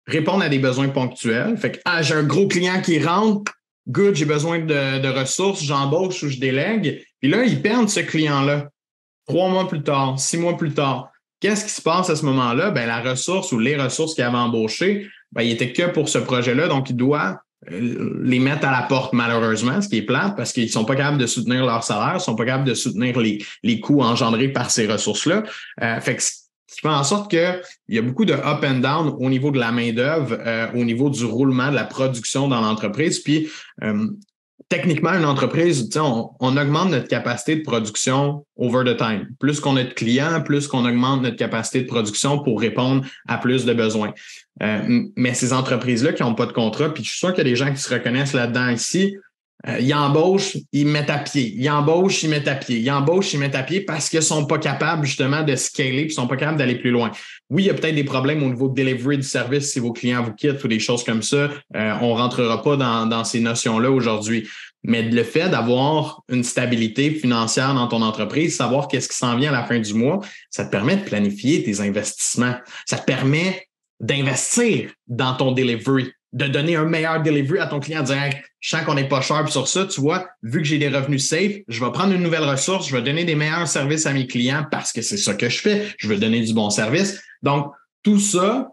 répondre 0.07 0.43
à 0.43 0.49
des 0.49 0.59
besoins 0.59 0.89
ponctuels. 0.89 1.57
Fait 1.57 1.71
que 1.71 1.79
ah, 1.85 2.01
j'ai 2.01 2.15
un 2.15 2.23
gros 2.23 2.47
client 2.47 2.81
qui 2.81 2.99
rentre, 2.99 3.51
good, 3.87 4.15
j'ai 4.15 4.25
besoin 4.25 4.59
de, 4.59 5.07
ressources, 5.07 5.63
j'embauche 5.63 6.23
ou 6.23 6.29
je 6.29 6.39
délègue. 6.39 7.03
Puis 7.21 7.29
là, 7.29 7.43
ils 7.43 7.61
perdent 7.61 7.89
ce 7.89 7.99
client-là 7.99 8.69
trois 9.27 9.49
mois 9.49 9.67
plus 9.67 9.83
tard, 9.83 10.19
six 10.19 10.37
mois 10.37 10.57
plus 10.57 10.73
tard. 10.73 11.11
Qu'est-ce 11.39 11.63
qui 11.63 11.71
se 11.71 11.81
passe 11.81 12.09
à 12.09 12.15
ce 12.15 12.25
moment-là? 12.25 12.71
Ben, 12.71 12.87
la 12.87 12.99
ressource 13.01 13.51
ou 13.51 13.59
les 13.59 13.77
ressources 13.77 14.15
qu'il 14.15 14.23
avait 14.23 14.37
embauchées, 14.37 15.07
ben, 15.31 15.43
il 15.43 15.51
était 15.51 15.71
que 15.71 15.83
pour 15.83 16.09
ce 16.09 16.17
projet-là, 16.17 16.67
donc 16.67 16.89
il 16.89 16.95
doit 16.95 17.39
euh, 17.71 18.19
les 18.23 18.39
mettre 18.39 18.67
à 18.67 18.71
la 18.71 18.87
porte 18.87 19.13
malheureusement, 19.13 19.81
ce 19.81 19.87
qui 19.87 19.97
est 19.97 20.01
plate 20.01 20.35
parce 20.35 20.51
qu'ils 20.51 20.69
sont 20.69 20.85
pas 20.85 20.95
capables 20.95 21.17
de 21.17 21.27
soutenir 21.27 21.65
leur 21.65 21.83
salaire, 21.83 22.15
ils 22.15 22.21
sont 22.21 22.35
pas 22.35 22.45
capables 22.45 22.67
de 22.67 22.73
soutenir 22.73 23.19
les, 23.19 23.43
les 23.63 23.79
coûts 23.79 24.01
engendrés 24.01 24.49
par 24.49 24.71
ces 24.71 24.87
ressources-là. 24.87 25.43
Euh, 25.81 25.99
fait 26.01 26.15
que 26.15 26.23
qui 26.71 26.81
fait 26.81 26.87
en 26.87 27.03
sorte 27.03 27.29
qu'il 27.29 27.61
y 27.89 27.97
a 27.97 28.01
beaucoup 28.01 28.25
de 28.25 28.33
up 28.33 28.63
and 28.63 28.79
down 28.79 29.15
au 29.19 29.29
niveau 29.29 29.51
de 29.51 29.59
la 29.59 29.71
main-d'œuvre, 29.71 30.37
euh, 30.45 30.67
au 30.73 30.83
niveau 30.83 31.09
du 31.09 31.25
roulement 31.25 31.69
de 31.69 31.75
la 31.75 31.85
production 31.85 32.47
dans 32.47 32.61
l'entreprise. 32.61 33.19
Puis 33.19 33.49
euh, 33.83 34.07
techniquement, 34.69 35.11
une 35.13 35.25
entreprise, 35.25 35.89
on, 35.97 36.29
on 36.39 36.55
augmente 36.55 36.91
notre 36.91 37.07
capacité 37.07 37.55
de 37.55 37.63
production 37.63 38.45
over 38.55 38.83
the 38.85 38.95
time. 38.95 39.27
Plus 39.39 39.59
qu'on 39.59 39.75
a 39.77 39.83
de 39.83 39.93
clients, 39.93 40.41
plus 40.41 40.67
qu'on 40.67 40.85
augmente 40.85 41.23
notre 41.23 41.37
capacité 41.37 41.81
de 41.81 41.87
production 41.87 42.39
pour 42.39 42.61
répondre 42.61 43.03
à 43.27 43.37
plus 43.37 43.65
de 43.65 43.73
besoins. 43.73 44.13
Euh, 44.61 45.03
mais 45.15 45.33
ces 45.33 45.53
entreprises-là 45.53 46.13
qui 46.13 46.21
n'ont 46.21 46.35
pas 46.35 46.45
de 46.45 46.51
contrat, 46.51 46.93
puis 46.93 47.03
je 47.03 47.09
suis 47.09 47.19
sûr 47.19 47.29
qu'il 47.29 47.39
y 47.39 47.47
a 47.47 47.49
des 47.49 47.55
gens 47.55 47.71
qui 47.73 47.81
se 47.81 47.91
reconnaissent 47.91 48.33
là-dedans 48.33 48.69
ici, 48.69 49.15
euh, 49.67 49.79
ils 49.79 49.93
embauchent, 49.93 50.55
ils 50.71 50.87
mettent 50.87 51.09
à 51.09 51.17
pied. 51.17 51.53
Ils 51.55 51.69
embauchent, 51.69 52.23
ils 52.23 52.29
mettent 52.29 52.47
à 52.47 52.55
pied. 52.55 52.79
Ils 52.79 52.91
embauchent, 52.91 53.33
ils 53.33 53.39
mettent 53.39 53.55
à 53.55 53.63
pied 53.63 53.81
parce 53.81 54.09
qu'ils 54.09 54.23
sont 54.23 54.45
pas 54.45 54.57
capables 54.57 55.05
justement 55.05 55.43
de 55.43 55.55
scaler, 55.55 56.03
ils 56.03 56.11
sont 56.11 56.27
pas 56.27 56.37
capables 56.37 56.57
d'aller 56.57 56.75
plus 56.75 56.91
loin. 56.91 57.11
Oui, 57.49 57.63
il 57.63 57.65
y 57.65 57.69
a 57.69 57.73
peut-être 57.73 57.95
des 57.95 58.05
problèmes 58.05 58.41
au 58.41 58.49
niveau 58.49 58.69
de 58.69 58.75
delivery 58.75 59.17
du 59.17 59.23
service 59.23 59.73
si 59.73 59.79
vos 59.79 59.91
clients 59.91 60.23
vous 60.23 60.33
quittent 60.33 60.63
ou 60.63 60.69
des 60.69 60.79
choses 60.79 61.03
comme 61.03 61.21
ça. 61.21 61.49
Euh, 61.75 61.93
on 62.01 62.13
rentrera 62.13 62.61
pas 62.61 62.77
dans, 62.77 63.05
dans 63.05 63.25
ces 63.25 63.41
notions-là 63.41 63.91
aujourd'hui. 63.91 64.47
Mais 64.83 65.01
le 65.01 65.23
fait 65.23 65.49
d'avoir 65.49 66.21
une 66.29 66.45
stabilité 66.45 67.11
financière 67.11 67.73
dans 67.73 67.87
ton 67.87 68.01
entreprise, 68.01 68.55
savoir 68.55 68.87
qu'est-ce 68.87 69.09
qui 69.09 69.17
s'en 69.17 69.35
vient 69.35 69.49
à 69.53 69.59
la 69.59 69.65
fin 69.65 69.79
du 69.79 69.93
mois, 69.93 70.21
ça 70.49 70.63
te 70.63 70.71
permet 70.71 70.95
de 70.95 71.03
planifier 71.03 71.63
tes 71.63 71.81
investissements. 71.81 72.55
Ça 72.85 72.97
te 72.97 73.03
permet 73.03 73.67
d'investir 73.99 74.91
dans 75.07 75.33
ton 75.35 75.51
delivery 75.51 76.13
de 76.33 76.47
donner 76.47 76.75
un 76.75 76.85
meilleur 76.85 77.21
delivery 77.21 77.59
à 77.59 77.67
ton 77.67 77.79
client, 77.79 78.03
dire 78.03 78.29
je 78.59 78.69
sens 78.69 78.83
qu'on 78.85 78.93
n'est 78.93 79.07
pas 79.07 79.21
sharp 79.21 79.49
sur 79.49 79.67
ça, 79.67 79.85
tu 79.85 80.01
vois, 80.01 80.27
vu 80.43 80.59
que 80.59 80.67
j'ai 80.67 80.77
des 80.77 80.89
revenus 80.89 81.27
safe, 81.27 81.53
je 81.67 81.83
vais 81.83 81.91
prendre 81.91 82.13
une 82.13 82.21
nouvelle 82.21 82.43
ressource, 82.43 82.89
je 82.89 82.95
vais 82.95 83.01
donner 83.01 83.23
des 83.23 83.35
meilleurs 83.35 83.67
services 83.67 84.05
à 84.05 84.13
mes 84.13 84.27
clients 84.27 84.65
parce 84.69 84.91
que 84.91 85.01
c'est 85.01 85.17
ça 85.17 85.33
que 85.33 85.49
je 85.49 85.59
fais, 85.59 85.87
je 85.97 86.07
veux 86.07 86.17
donner 86.17 86.41
du 86.41 86.53
bon 86.53 86.69
service. 86.69 87.21
Donc, 87.41 87.71
tout 88.03 88.19
ça 88.19 88.69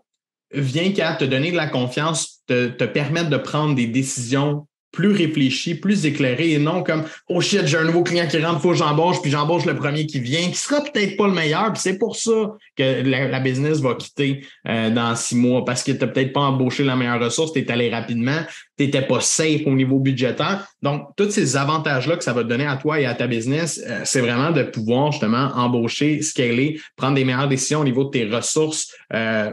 vient 0.52 0.92
qu'à 0.92 1.14
te 1.14 1.24
donner 1.24 1.50
de 1.50 1.56
la 1.56 1.68
confiance, 1.68 2.42
te, 2.46 2.68
te 2.68 2.84
permettre 2.84 3.30
de 3.30 3.36
prendre 3.36 3.74
des 3.74 3.86
décisions 3.86 4.66
plus 4.96 5.12
réfléchi, 5.12 5.74
plus 5.74 6.06
éclairé 6.06 6.52
et 6.52 6.58
non 6.58 6.82
comme 6.82 7.04
Oh 7.28 7.42
shit, 7.42 7.66
j'ai 7.66 7.76
un 7.76 7.84
nouveau 7.84 8.02
client 8.02 8.26
qui 8.26 8.42
rentre, 8.42 8.62
faut 8.62 8.70
que 8.70 8.76
j'embauche, 8.76 9.20
puis 9.20 9.30
j'embauche 9.30 9.66
le 9.66 9.76
premier 9.76 10.06
qui 10.06 10.20
vient, 10.20 10.48
qui 10.48 10.56
sera 10.56 10.80
peut-être 10.80 11.18
pas 11.18 11.26
le 11.26 11.34
meilleur. 11.34 11.70
Puis 11.74 11.82
c'est 11.82 11.98
pour 11.98 12.16
ça 12.16 12.54
que 12.76 13.02
la, 13.02 13.38
business 13.40 13.80
va 13.80 13.94
quitter 13.94 14.46
euh, 14.66 14.88
dans 14.88 15.14
six 15.14 15.36
mois, 15.36 15.66
parce 15.66 15.82
que 15.82 15.92
tu 15.92 15.98
n'as 15.98 16.06
peut-être 16.06 16.32
pas 16.32 16.40
embauché 16.40 16.82
la 16.82 16.96
meilleure 16.96 17.20
ressource, 17.20 17.52
tu 17.52 17.58
es 17.58 17.70
allé 17.70 17.90
rapidement, 17.90 18.38
tu 18.78 18.84
n'étais 18.84 19.02
pas 19.02 19.20
safe 19.20 19.66
au 19.66 19.74
niveau 19.74 19.98
budgétaire. 19.98 20.66
Donc, 20.80 21.10
tous 21.14 21.30
ces 21.30 21.58
avantages-là 21.58 22.16
que 22.16 22.24
ça 22.24 22.32
va 22.32 22.42
te 22.42 22.48
donner 22.48 22.66
à 22.66 22.76
toi 22.76 22.98
et 22.98 23.04
à 23.04 23.14
ta 23.14 23.26
business, 23.26 23.78
euh, 23.86 24.00
c'est 24.04 24.22
vraiment 24.22 24.50
de 24.50 24.62
pouvoir 24.62 25.12
justement 25.12 25.50
embaucher, 25.56 26.22
scaler, 26.22 26.80
prendre 26.96 27.16
des 27.16 27.24
meilleures 27.26 27.48
décisions 27.48 27.80
au 27.80 27.84
niveau 27.84 28.04
de 28.04 28.10
tes 28.10 28.24
ressources, 28.24 28.94
euh, 29.12 29.50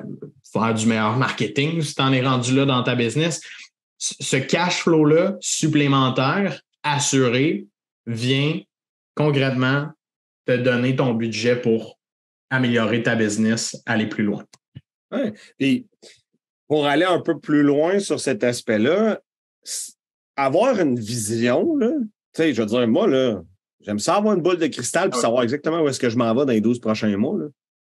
faire 0.54 0.74
du 0.74 0.86
meilleur 0.86 1.18
marketing 1.18 1.82
si 1.82 1.96
tu 1.96 2.02
en 2.02 2.14
es 2.14 2.22
rendu 2.22 2.56
là 2.56 2.66
dans 2.66 2.82
ta 2.84 2.96
business 2.96 3.42
ce 4.04 4.36
cash 4.36 4.82
flow-là 4.82 5.38
supplémentaire 5.40 6.62
assuré 6.84 7.68
vient 8.06 8.60
concrètement 9.16 9.88
te 10.46 10.58
donner 10.58 10.96
ton 10.96 11.14
budget 11.14 11.56
pour 11.56 11.98
améliorer 12.50 13.02
ta 13.02 13.16
business, 13.16 13.82
aller 13.86 14.08
plus 14.08 14.26
loin. 14.26 14.44
Oui. 15.12 15.32
Puis 15.58 15.88
pour 16.68 16.86
aller 16.86 17.06
un 17.06 17.22
peu 17.22 17.40
plus 17.40 17.64
loin 17.64 18.00
sur 18.00 18.20
cet 18.20 18.44
aspect-là, 18.44 19.22
avoir 20.36 20.80
une 20.80 21.00
vision, 21.00 21.78
tu 21.80 21.88
sais, 22.34 22.54
je 22.54 22.62
veux 22.62 22.68
dire, 22.68 22.88
moi, 22.88 23.08
là, 23.08 23.42
j'aime 23.80 24.00
ça 24.00 24.16
avoir 24.16 24.36
une 24.36 24.42
boule 24.42 24.58
de 24.58 24.68
cristal 24.68 25.10
et 25.14 25.18
savoir 25.18 25.44
exactement 25.44 25.82
où 25.82 25.88
est-ce 25.88 26.00
que 26.00 26.10
je 26.10 26.18
m'en 26.18 26.34
vais 26.34 26.46
dans 26.46 26.52
les 26.52 26.62
12 26.62 26.80
prochains 26.80 27.16
mois. 27.16 27.38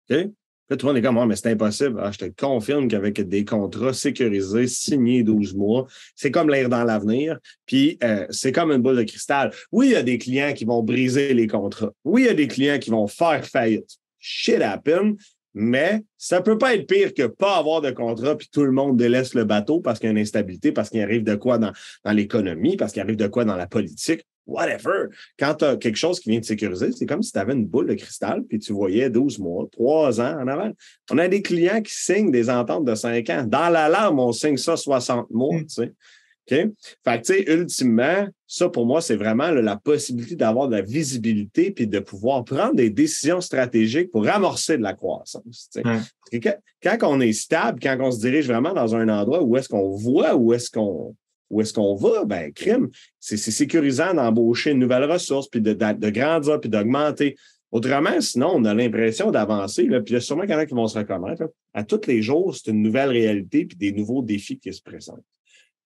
Là. 0.09 0.23
Là, 0.69 0.75
tout 0.75 0.85
le 0.85 0.93
monde 0.93 0.97
est 0.97 1.05
comme, 1.05 1.27
mais 1.27 1.35
c'est 1.35 1.51
impossible. 1.51 1.99
Ah, 2.03 2.11
je 2.11 2.17
te 2.17 2.25
confirme 2.25 2.87
qu'avec 2.87 3.21
des 3.21 3.45
contrats 3.45 3.93
sécurisés, 3.93 4.67
signés 4.67 5.23
12 5.23 5.55
mois, 5.55 5.87
c'est 6.15 6.31
comme 6.31 6.49
l'air 6.49 6.67
dans 6.67 6.83
l'avenir. 6.83 7.39
Puis, 7.65 7.97
euh, 8.03 8.25
c'est 8.29 8.51
comme 8.51 8.71
une 8.71 8.81
boule 8.81 8.97
de 8.97 9.03
cristal. 9.03 9.51
Oui, 9.71 9.87
il 9.87 9.91
y 9.93 9.95
a 9.95 10.03
des 10.03 10.17
clients 10.17 10.53
qui 10.53 10.65
vont 10.65 10.83
briser 10.83 11.33
les 11.33 11.47
contrats. 11.47 11.91
Oui, 12.03 12.23
il 12.23 12.25
y 12.25 12.29
a 12.29 12.33
des 12.33 12.47
clients 12.47 12.79
qui 12.79 12.89
vont 12.89 13.07
faire 13.07 13.45
faillite. 13.45 13.97
Shit 14.19 14.61
happen. 14.61 15.15
Mais 15.59 16.03
ça 16.19 16.41
peut 16.41 16.59
pas 16.59 16.75
être 16.75 16.85
pire 16.85 17.15
que 17.15 17.25
pas 17.25 17.57
avoir 17.57 17.81
de 17.81 17.89
contrat 17.89 18.37
puis 18.37 18.47
tout 18.51 18.63
le 18.63 18.71
monde 18.71 18.95
délaisse 18.95 19.33
le 19.33 19.43
bateau 19.43 19.79
parce 19.79 19.97
qu'il 19.97 20.05
y 20.05 20.09
a 20.09 20.11
une 20.11 20.19
instabilité, 20.19 20.71
parce 20.71 20.91
qu'il 20.91 21.01
arrive 21.01 21.23
de 21.23 21.33
quoi 21.33 21.57
dans, 21.57 21.71
dans 22.05 22.11
l'économie, 22.11 22.77
parce 22.77 22.93
qu'il 22.93 23.01
arrive 23.01 23.15
de 23.15 23.25
quoi 23.25 23.43
dans 23.43 23.55
la 23.55 23.65
politique 23.65 24.23
whatever. 24.47 25.09
Quand 25.37 25.55
tu 25.55 25.65
as 25.65 25.77
quelque 25.77 25.97
chose 25.97 26.19
qui 26.19 26.31
vient 26.31 26.39
de 26.39 26.45
sécuriser, 26.45 26.91
c'est 26.91 27.05
comme 27.05 27.21
si 27.21 27.31
tu 27.31 27.39
avais 27.39 27.53
une 27.53 27.65
boule 27.67 27.87
de 27.87 27.93
cristal 27.93 28.43
puis 28.43 28.59
tu 28.59 28.73
voyais 28.73 29.09
12 29.09 29.39
mois, 29.39 29.67
3 29.71 30.21
ans 30.21 30.41
en 30.41 30.47
avant. 30.47 30.71
On 31.11 31.17
a 31.17 31.27
des 31.27 31.41
clients 31.41 31.81
qui 31.81 31.93
signent 31.93 32.31
des 32.31 32.49
ententes 32.49 32.85
de 32.85 32.95
5 32.95 33.29
ans. 33.29 33.43
Dans 33.45 33.69
l'alarme, 33.69 34.19
on 34.19 34.31
signe 34.31 34.57
ça 34.57 34.77
60 34.77 35.29
mois, 35.31 35.57
mm. 35.57 35.65
tu 35.65 35.73
sais. 35.73 35.93
OK? 36.49 36.57
Fait 37.03 37.21
que, 37.21 37.25
tu 37.25 37.33
sais, 37.33 37.53
ultimement, 37.53 38.27
ça, 38.47 38.69
pour 38.69 38.85
moi, 38.85 39.01
c'est 39.01 39.17
vraiment 39.17 39.51
la 39.51 39.75
possibilité 39.75 40.35
d'avoir 40.35 40.69
de 40.69 40.77
la 40.77 40.81
visibilité 40.81 41.71
puis 41.71 41.87
de 41.87 41.99
pouvoir 41.99 42.45
prendre 42.45 42.75
des 42.75 42.89
décisions 42.89 43.41
stratégiques 43.41 44.11
pour 44.11 44.27
amorcer 44.29 44.77
de 44.77 44.83
la 44.83 44.93
croissance. 44.93 45.69
quand, 46.81 46.97
on 47.03 47.19
est 47.19 47.33
stable, 47.33 47.79
quand 47.81 47.97
on 47.99 48.11
se 48.11 48.19
dirige 48.19 48.47
vraiment 48.47 48.73
dans 48.73 48.95
un 48.95 49.09
endroit 49.09 49.43
où 49.43 49.57
est-ce 49.57 49.67
qu'on 49.67 49.89
voit, 49.89 50.35
où 50.35 50.53
est-ce 50.53 50.71
qu'on 50.71 51.13
où 51.49 51.61
est-ce 51.61 51.73
qu'on 51.73 51.95
va? 51.95 52.25
Ben, 52.25 52.51
crime, 52.51 52.89
c'est 53.19 53.37
sécurisant 53.37 54.13
d'embaucher 54.13 54.71
une 54.71 54.79
nouvelle 54.79 55.09
ressource, 55.09 55.47
puis 55.47 55.61
de, 55.61 55.73
grandir, 56.09 56.59
puis 56.59 56.69
d'augmenter. 56.69 57.35
Autrement, 57.71 58.21
sinon, 58.21 58.53
on 58.55 58.65
a 58.65 58.73
l'impression 58.73 59.31
d'avancer, 59.31 59.83
puis 59.83 60.01
il 60.07 60.13
y 60.13 60.15
a 60.15 60.21
sûrement 60.21 60.45
quelqu'un 60.45 60.65
qui 60.65 60.73
vont 60.73 60.87
se 60.87 60.97
reconnaître. 60.97 61.43
À 61.73 61.83
tous 61.83 62.07
les 62.07 62.21
jours, 62.21 62.55
c'est 62.55 62.71
une 62.71 62.81
nouvelle 62.81 63.09
réalité, 63.09 63.65
puis 63.65 63.77
des 63.77 63.91
nouveaux 63.91 64.21
défis 64.21 64.57
qui 64.57 64.73
se 64.73 64.81
présentent. 64.81 65.23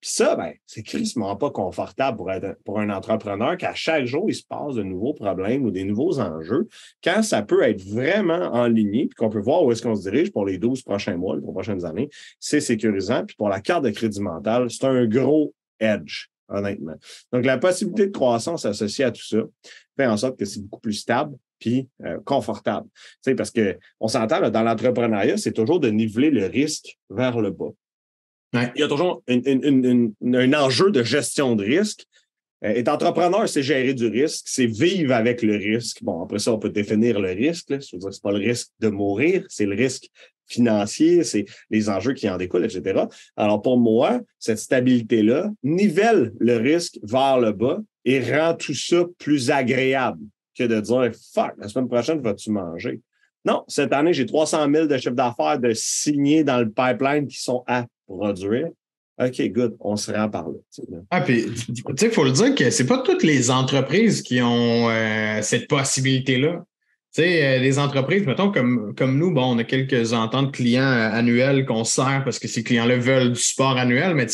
Puis 0.01 0.09
ça, 0.09 0.35
ben, 0.35 0.53
c'est 0.65 0.81
crissement 0.81 1.35
pas 1.35 1.51
confortable 1.51 2.17
pour, 2.17 2.31
pour 2.65 2.79
un 2.79 2.89
entrepreneur 2.89 3.55
qu'à 3.55 3.75
chaque 3.75 4.05
jour, 4.05 4.25
il 4.27 4.33
se 4.33 4.43
passe 4.43 4.73
de 4.73 4.83
nouveaux 4.83 5.13
problèmes 5.13 5.63
ou 5.63 5.69
des 5.69 5.83
nouveaux 5.83 6.19
enjeux, 6.19 6.67
quand 7.03 7.21
ça 7.21 7.43
peut 7.43 7.61
être 7.61 7.83
vraiment 7.83 8.51
en 8.51 8.65
ligne, 8.67 9.07
puis 9.07 9.15
qu'on 9.15 9.29
peut 9.29 9.39
voir 9.39 9.63
où 9.63 9.71
est-ce 9.71 9.83
qu'on 9.83 9.95
se 9.95 10.09
dirige 10.09 10.31
pour 10.31 10.45
les 10.45 10.57
12 10.57 10.81
prochains 10.81 11.17
mois, 11.17 11.35
les 11.35 11.41
prochaines 11.41 11.85
années, 11.85 12.09
c'est 12.39 12.61
sécurisant. 12.61 13.25
Puis 13.25 13.35
pour 13.35 13.47
la 13.47 13.61
carte 13.61 13.83
de 13.83 13.91
crédit 13.91 14.21
mental, 14.21 14.71
c'est 14.71 14.85
un 14.85 15.05
gros 15.05 15.53
edge, 15.79 16.27
honnêtement. 16.49 16.95
Donc, 17.31 17.45
la 17.45 17.59
possibilité 17.59 18.07
de 18.07 18.11
croissance 18.11 18.65
associée 18.65 19.05
à 19.05 19.11
tout 19.11 19.23
ça 19.23 19.43
fait 19.95 20.07
en 20.07 20.17
sorte 20.17 20.37
que 20.39 20.45
c'est 20.45 20.61
beaucoup 20.61 20.79
plus 20.79 20.93
stable 20.93 21.35
puis 21.59 21.87
euh, 22.03 22.17
confortable. 22.25 22.87
Tu 22.95 23.19
sais, 23.21 23.35
parce 23.35 23.51
qu'on 23.51 24.07
s'entend, 24.07 24.49
dans 24.49 24.63
l'entrepreneuriat, 24.63 25.37
c'est 25.37 25.53
toujours 25.53 25.79
de 25.79 25.89
niveler 25.89 26.31
le 26.31 26.47
risque 26.47 26.97
vers 27.11 27.39
le 27.39 27.51
bas. 27.51 27.69
Il 28.53 28.71
y 28.75 28.83
a 28.83 28.87
toujours 28.87 29.23
un 29.29 30.53
enjeu 30.53 30.91
de 30.91 31.03
gestion 31.03 31.55
de 31.55 31.63
risque. 31.63 32.05
Euh, 32.63 32.69
être 32.69 32.89
entrepreneur, 32.89 33.47
c'est 33.47 33.63
gérer 33.63 33.93
du 33.93 34.07
risque, 34.07 34.43
c'est 34.45 34.65
vivre 34.65 35.13
avec 35.13 35.41
le 35.41 35.55
risque. 35.55 36.03
Bon, 36.03 36.21
après 36.23 36.39
ça, 36.39 36.53
on 36.53 36.59
peut 36.59 36.69
définir 36.69 37.19
le 37.19 37.29
risque. 37.29 37.69
Là. 37.69 37.79
Je 37.79 38.19
pas 38.21 38.31
le 38.31 38.37
risque 38.37 38.69
de 38.79 38.89
mourir, 38.89 39.45
c'est 39.49 39.65
le 39.65 39.75
risque 39.75 40.09
financier, 40.47 41.23
c'est 41.23 41.45
les 41.69 41.89
enjeux 41.89 42.13
qui 42.13 42.29
en 42.29 42.37
découlent, 42.37 42.65
etc. 42.65 43.05
Alors, 43.37 43.61
pour 43.61 43.79
moi, 43.79 44.19
cette 44.37 44.59
stabilité-là 44.59 45.49
nivelle 45.63 46.33
le 46.39 46.57
risque 46.57 46.99
vers 47.03 47.39
le 47.39 47.53
bas 47.53 47.79
et 48.03 48.19
rend 48.19 48.53
tout 48.53 48.73
ça 48.73 49.05
plus 49.17 49.49
agréable 49.49 50.21
que 50.57 50.65
de 50.65 50.79
dire 50.81 51.11
Fuck, 51.33 51.53
la 51.57 51.69
semaine 51.69 51.87
prochaine, 51.87 52.21
vas-tu 52.21 52.51
manger? 52.51 52.99
Non, 53.45 53.63
cette 53.67 53.93
année, 53.93 54.13
j'ai 54.13 54.25
300 54.25 54.67
000 54.71 54.85
de 54.87 54.97
chiffre 54.97 55.15
d'affaires 55.15 55.57
de 55.57 55.73
signés 55.73 56.43
dans 56.43 56.59
le 56.59 56.69
pipeline 56.69 57.25
qui 57.27 57.39
sont 57.39 57.63
à 57.65 57.85
produire. 58.17 58.67
OK, 59.19 59.41
good, 59.51 59.75
on 59.79 59.95
se 59.97 60.11
rend 60.11 60.29
par 60.29 60.47
là. 60.47 60.99
Ah, 61.11 61.23
il 61.27 62.11
faut 62.11 62.23
le 62.23 62.31
dire 62.31 62.55
que 62.55 62.69
c'est 62.69 62.85
pas 62.85 62.99
toutes 62.99 63.23
les 63.23 63.51
entreprises 63.51 64.21
qui 64.21 64.41
ont 64.41 64.89
euh, 64.89 65.41
cette 65.41 65.67
possibilité-là. 65.67 66.63
Euh, 67.19 67.59
des 67.59 67.77
entreprises, 67.77 68.25
mettons, 68.25 68.51
comme, 68.51 68.95
comme 68.95 69.17
nous, 69.17 69.31
bon, 69.31 69.55
on 69.55 69.57
a 69.59 69.65
quelques 69.65 70.13
ententes 70.13 70.53
clients 70.53 70.81
euh, 70.81 71.11
annuels 71.11 71.65
qu'on 71.65 71.83
sert 71.83 72.21
parce 72.23 72.39
que 72.39 72.47
ces 72.47 72.63
clients-là 72.63 72.97
veulent 72.97 73.33
du 73.33 73.39
support 73.39 73.77
annuel, 73.77 74.15
mais 74.15 74.27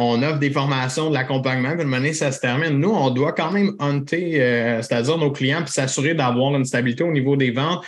on 0.00 0.22
offre 0.22 0.38
des 0.38 0.50
formations, 0.50 1.10
de 1.10 1.14
l'accompagnement, 1.14 1.76
puis 1.76 1.86
manière 1.86 2.14
ça 2.14 2.32
se 2.32 2.40
termine. 2.40 2.78
Nous, 2.78 2.90
on 2.90 3.10
doit 3.10 3.32
quand 3.32 3.52
même 3.52 3.74
hunter, 3.78 4.78
c'est-à-dire 4.82 5.16
nos 5.18 5.30
clients, 5.30 5.62
puis 5.62 5.72
s'assurer 5.72 6.14
d'avoir 6.14 6.56
une 6.56 6.64
stabilité 6.64 7.04
au 7.04 7.12
niveau 7.12 7.36
des 7.36 7.52
ventes 7.52 7.84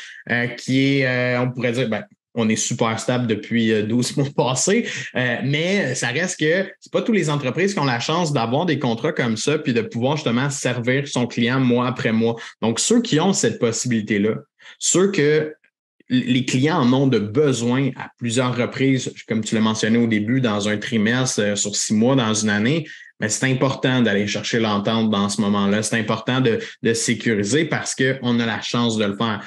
qui 0.59 1.01
est, 1.01 1.37
on 1.39 1.51
pourrait 1.51 1.73
dire, 1.73 1.89
ben, 1.89 2.05
on 2.37 2.49
est 2.49 2.57
super 2.57 3.01
stable 3.01 3.27
depuis 3.27 3.83
12 3.83 4.13
euh, 4.19 4.23
mois 4.23 4.31
passés, 4.49 4.87
euh, 5.17 5.37
mais 5.43 5.95
ça 5.95 6.09
reste 6.09 6.39
que 6.39 6.71
c'est 6.79 6.93
pas 6.93 7.03
toutes 7.03 7.17
les 7.17 7.31
entreprises 7.31 7.73
qui 7.75 7.81
ont 7.81 7.85
la 7.85 8.01
chance 8.01 8.33
d'avoir 8.33 8.67
des 8.67 8.79
contrats 8.79 9.13
comme 9.13 9.37
ça 9.37 9.59
puis 9.59 9.73
de 9.73 9.81
pouvoir 9.81 10.17
justement 10.17 10.51
servir 10.51 11.09
son 11.09 11.27
client 11.27 11.59
mois 11.59 11.89
après 11.89 12.13
mois. 12.13 12.37
Donc, 12.63 12.79
ceux 12.79 13.03
qui 13.03 13.19
ont 13.19 13.33
cette 13.33 13.59
possibilité-là, 13.59 14.35
ceux 14.79 15.11
que 15.11 15.55
les 16.09 16.45
clients 16.45 16.79
en 16.79 16.93
ont 16.93 17.07
de 17.09 17.19
besoin 17.19 17.91
à 17.97 18.11
plusieurs 18.19 18.57
reprises, 18.57 19.13
comme 19.27 19.43
tu 19.43 19.55
l'as 19.57 19.61
mentionné 19.61 19.99
au 19.99 20.07
début, 20.07 20.41
dans 20.41 20.69
un 20.69 20.77
trimestre, 20.77 21.41
euh, 21.41 21.57
sur 21.57 21.75
six 21.75 21.95
mois, 21.95 22.15
dans 22.15 22.33
une 22.33 22.51
année. 22.51 22.87
Mais 23.19 23.29
c'est 23.29 23.51
important 23.51 24.03
d'aller 24.03 24.27
chercher 24.27 24.61
l'entente 24.61 25.11
dans 25.11 25.29
ce 25.29 25.41
moment-là. 25.41 25.83
C'est 25.83 25.99
important 25.99 26.41
de, 26.41 26.59
de 26.83 26.93
sécuriser 26.93 27.65
parce 27.65 27.95
qu'on 27.95 28.39
a 28.41 28.47
la 28.47 28.61
chance 28.61 28.99
de 28.99 29.07
le 29.07 29.17
faire. 29.17 29.43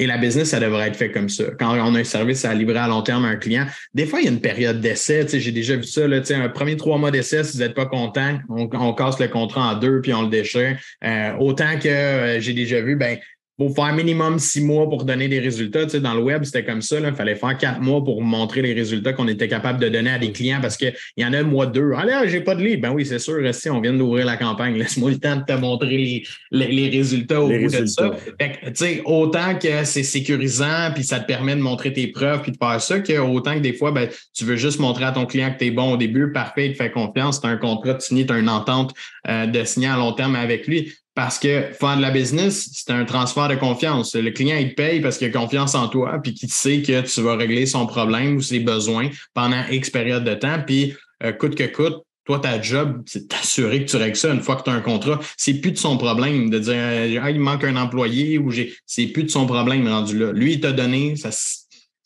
Et 0.00 0.06
la 0.06 0.16
business, 0.16 0.48
ça 0.48 0.60
devrait 0.60 0.88
être 0.88 0.96
fait 0.96 1.12
comme 1.12 1.28
ça. 1.28 1.44
Quand 1.58 1.74
on 1.74 1.94
a 1.94 1.98
un 1.98 2.04
service 2.04 2.46
à 2.46 2.54
livrer 2.54 2.78
à 2.78 2.88
long 2.88 3.02
terme 3.02 3.26
à 3.26 3.28
un 3.28 3.36
client, 3.36 3.66
des 3.92 4.06
fois, 4.06 4.20
il 4.20 4.24
y 4.24 4.28
a 4.28 4.30
une 4.30 4.40
période 4.40 4.80
d'essai. 4.80 5.26
J'ai 5.30 5.52
déjà 5.52 5.76
vu 5.76 5.82
ça. 5.84 6.08
Là, 6.08 6.22
un 6.30 6.48
premier 6.48 6.78
trois 6.78 6.96
mois 6.96 7.10
d'essai, 7.10 7.44
si 7.44 7.58
vous 7.58 7.62
n'êtes 7.62 7.74
pas 7.74 7.84
content, 7.84 8.38
on, 8.48 8.94
casse 8.94 9.20
le 9.20 9.28
contrat 9.28 9.72
en 9.72 9.74
deux 9.74 10.00
puis 10.00 10.14
on 10.14 10.22
le 10.22 10.30
déchire. 10.30 10.78
Euh, 11.04 11.32
autant 11.38 11.78
que 11.78 11.88
euh, 11.88 12.40
j'ai 12.40 12.54
déjà 12.54 12.80
vu, 12.80 12.96
ben, 12.96 13.18
faut 13.60 13.74
faire 13.74 13.92
minimum 13.92 14.38
six 14.38 14.62
mois 14.62 14.88
pour 14.88 15.04
donner 15.04 15.28
des 15.28 15.38
résultats. 15.38 15.84
Tu 15.84 15.90
sais, 15.90 16.00
dans 16.00 16.14
le 16.14 16.22
web, 16.22 16.44
c'était 16.44 16.64
comme 16.64 16.80
ça. 16.80 16.98
Il 16.98 17.14
fallait 17.14 17.34
faire 17.34 17.58
quatre 17.58 17.80
mois 17.80 18.02
pour 18.02 18.22
montrer 18.22 18.62
les 18.62 18.72
résultats 18.72 19.12
qu'on 19.12 19.28
était 19.28 19.48
capable 19.48 19.78
de 19.78 19.90
donner 19.90 20.10
à 20.10 20.18
des 20.18 20.32
clients 20.32 20.60
parce 20.62 20.78
qu'il 20.78 20.94
y 21.18 21.24
en 21.26 21.34
a 21.34 21.40
un 21.40 21.42
mois 21.42 21.66
deux. 21.66 21.92
Ah 21.94 22.06
là, 22.06 22.26
j'ai 22.26 22.40
pas 22.40 22.54
de 22.54 22.62
livre. 22.64 22.80
Ben 22.80 22.90
oui, 22.90 23.04
c'est 23.04 23.18
sûr, 23.18 23.36
si 23.54 23.68
on 23.68 23.82
vient 23.82 23.92
d'ouvrir 23.92 24.24
la 24.24 24.38
campagne. 24.38 24.74
Laisse-moi 24.78 25.10
le 25.10 25.18
temps 25.18 25.36
de 25.36 25.44
te 25.44 25.52
montrer 25.52 25.98
les, 25.98 26.22
les, 26.50 26.88
résultats 26.88 27.42
au 27.42 27.48
bout 27.48 27.70
de 27.70 27.84
ça. 27.84 28.10
Fait 28.40 28.58
tu 28.64 28.70
sais, 28.74 29.02
autant 29.04 29.54
que 29.54 29.84
c'est 29.84 30.04
sécurisant, 30.04 30.90
puis 30.94 31.04
ça 31.04 31.20
te 31.20 31.26
permet 31.26 31.54
de 31.54 31.60
montrer 31.60 31.92
tes 31.92 32.06
preuves, 32.06 32.40
puis 32.40 32.52
de 32.52 32.56
faire 32.56 32.80
ça, 32.80 33.00
que 33.00 33.18
autant 33.18 33.54
que 33.54 33.60
des 33.60 33.74
fois, 33.74 33.92
ben, 33.92 34.08
tu 34.32 34.44
veux 34.44 34.56
juste 34.56 34.80
montrer 34.80 35.04
à 35.04 35.12
ton 35.12 35.26
client 35.26 35.52
que 35.52 35.58
tu 35.58 35.66
es 35.66 35.70
bon 35.70 35.92
au 35.92 35.96
début, 35.98 36.32
parfait, 36.32 36.68
il 36.68 36.72
te 36.72 36.82
fait 36.82 36.90
confiance, 36.90 37.42
tu 37.42 37.46
as 37.46 37.50
un 37.50 37.56
contrat 37.58 37.94
de 37.94 38.00
signé, 38.00 38.24
tu 38.24 38.32
as 38.32 38.38
une 38.38 38.48
entente 38.48 38.94
euh, 39.28 39.46
de 39.46 39.64
signer 39.64 39.88
à 39.88 39.96
long 39.96 40.12
terme 40.12 40.34
avec 40.34 40.66
lui. 40.66 40.92
Parce 41.14 41.38
que 41.38 41.72
faire 41.72 41.96
de 41.96 42.02
la 42.02 42.10
business, 42.10 42.70
c'est 42.72 42.92
un 42.92 43.04
transfert 43.04 43.48
de 43.48 43.56
confiance. 43.56 44.14
Le 44.14 44.30
client, 44.30 44.56
il 44.56 44.70
te 44.70 44.74
paye 44.74 45.00
parce 45.00 45.18
qu'il 45.18 45.26
a 45.26 45.30
confiance 45.30 45.74
en 45.74 45.88
toi, 45.88 46.18
puis 46.22 46.34
qu'il 46.34 46.50
sait 46.50 46.82
que 46.82 47.00
tu 47.00 47.20
vas 47.20 47.36
régler 47.36 47.66
son 47.66 47.86
problème 47.86 48.36
ou 48.36 48.40
ses 48.40 48.60
besoins 48.60 49.10
pendant 49.34 49.62
X 49.70 49.90
période 49.90 50.24
de 50.24 50.34
temps. 50.34 50.62
Puis, 50.64 50.94
euh, 51.24 51.32
coûte 51.32 51.56
que 51.56 51.64
coûte, 51.64 52.04
toi, 52.24 52.38
ta 52.38 52.62
job, 52.62 53.02
c'est 53.06 53.28
t'assurer 53.28 53.84
que 53.84 53.90
tu 53.90 53.96
règles 53.96 54.16
ça 54.16 54.32
une 54.32 54.40
fois 54.40 54.54
que 54.56 54.62
tu 54.62 54.70
as 54.70 54.74
un 54.74 54.80
contrat. 54.80 55.18
C'est 55.36 55.54
plus 55.54 55.72
de 55.72 55.78
son 55.78 55.96
problème 55.96 56.48
de 56.48 56.58
dire 56.60 57.22
ah, 57.24 57.30
il 57.30 57.40
manque 57.40 57.64
un 57.64 57.76
employé 57.76 58.38
ou 58.38 58.50
j'ai. 58.50 58.72
C'est 58.86 59.06
plus 59.06 59.24
de 59.24 59.30
son 59.30 59.46
problème 59.46 59.88
rendu 59.88 60.16
là. 60.16 60.30
Lui, 60.32 60.52
il 60.52 60.60
t'a 60.60 60.70
donné, 60.70 61.16
ça, 61.16 61.30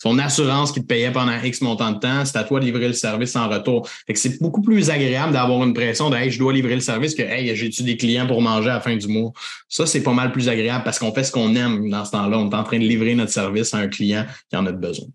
son 0.04 0.18
assurance 0.18 0.70
qui 0.70 0.82
te 0.82 0.86
payait 0.86 1.10
pendant 1.10 1.34
X 1.42 1.62
montant 1.62 1.92
de 1.92 1.98
temps, 1.98 2.26
c'est 2.26 2.36
à 2.36 2.44
toi 2.44 2.60
de 2.60 2.66
livrer 2.66 2.88
le 2.88 2.92
service 2.92 3.34
en 3.36 3.48
retour. 3.48 3.88
C'est 4.14 4.38
beaucoup 4.38 4.60
plus 4.60 4.90
agréable 4.90 5.32
d'avoir 5.32 5.64
une 5.64 5.72
pression 5.72 6.10
de 6.10 6.16
hey, 6.16 6.30
je 6.30 6.38
dois 6.38 6.52
livrer 6.52 6.74
le 6.74 6.82
service 6.82 7.14
que 7.14 7.22
hey, 7.22 7.56
j'ai-tu 7.56 7.84
des 7.84 7.96
clients 7.96 8.26
pour 8.26 8.42
manger 8.42 8.68
à 8.68 8.74
la 8.74 8.80
fin 8.80 8.94
du 8.94 9.08
mois? 9.08 9.32
Ça, 9.66 9.86
c'est 9.86 10.02
pas 10.02 10.12
mal 10.12 10.30
plus 10.30 10.50
agréable 10.50 10.84
parce 10.84 10.98
qu'on 10.98 11.10
fait 11.14 11.24
ce 11.24 11.32
qu'on 11.32 11.56
aime 11.56 11.88
dans 11.88 12.04
ce 12.04 12.10
temps-là. 12.10 12.38
On 12.38 12.50
est 12.50 12.54
en 12.54 12.64
train 12.64 12.78
de 12.78 12.84
livrer 12.84 13.14
notre 13.14 13.32
service 13.32 13.72
à 13.72 13.78
un 13.78 13.88
client 13.88 14.26
qui 14.50 14.56
en 14.58 14.66
a 14.66 14.72
besoin. 14.72 15.06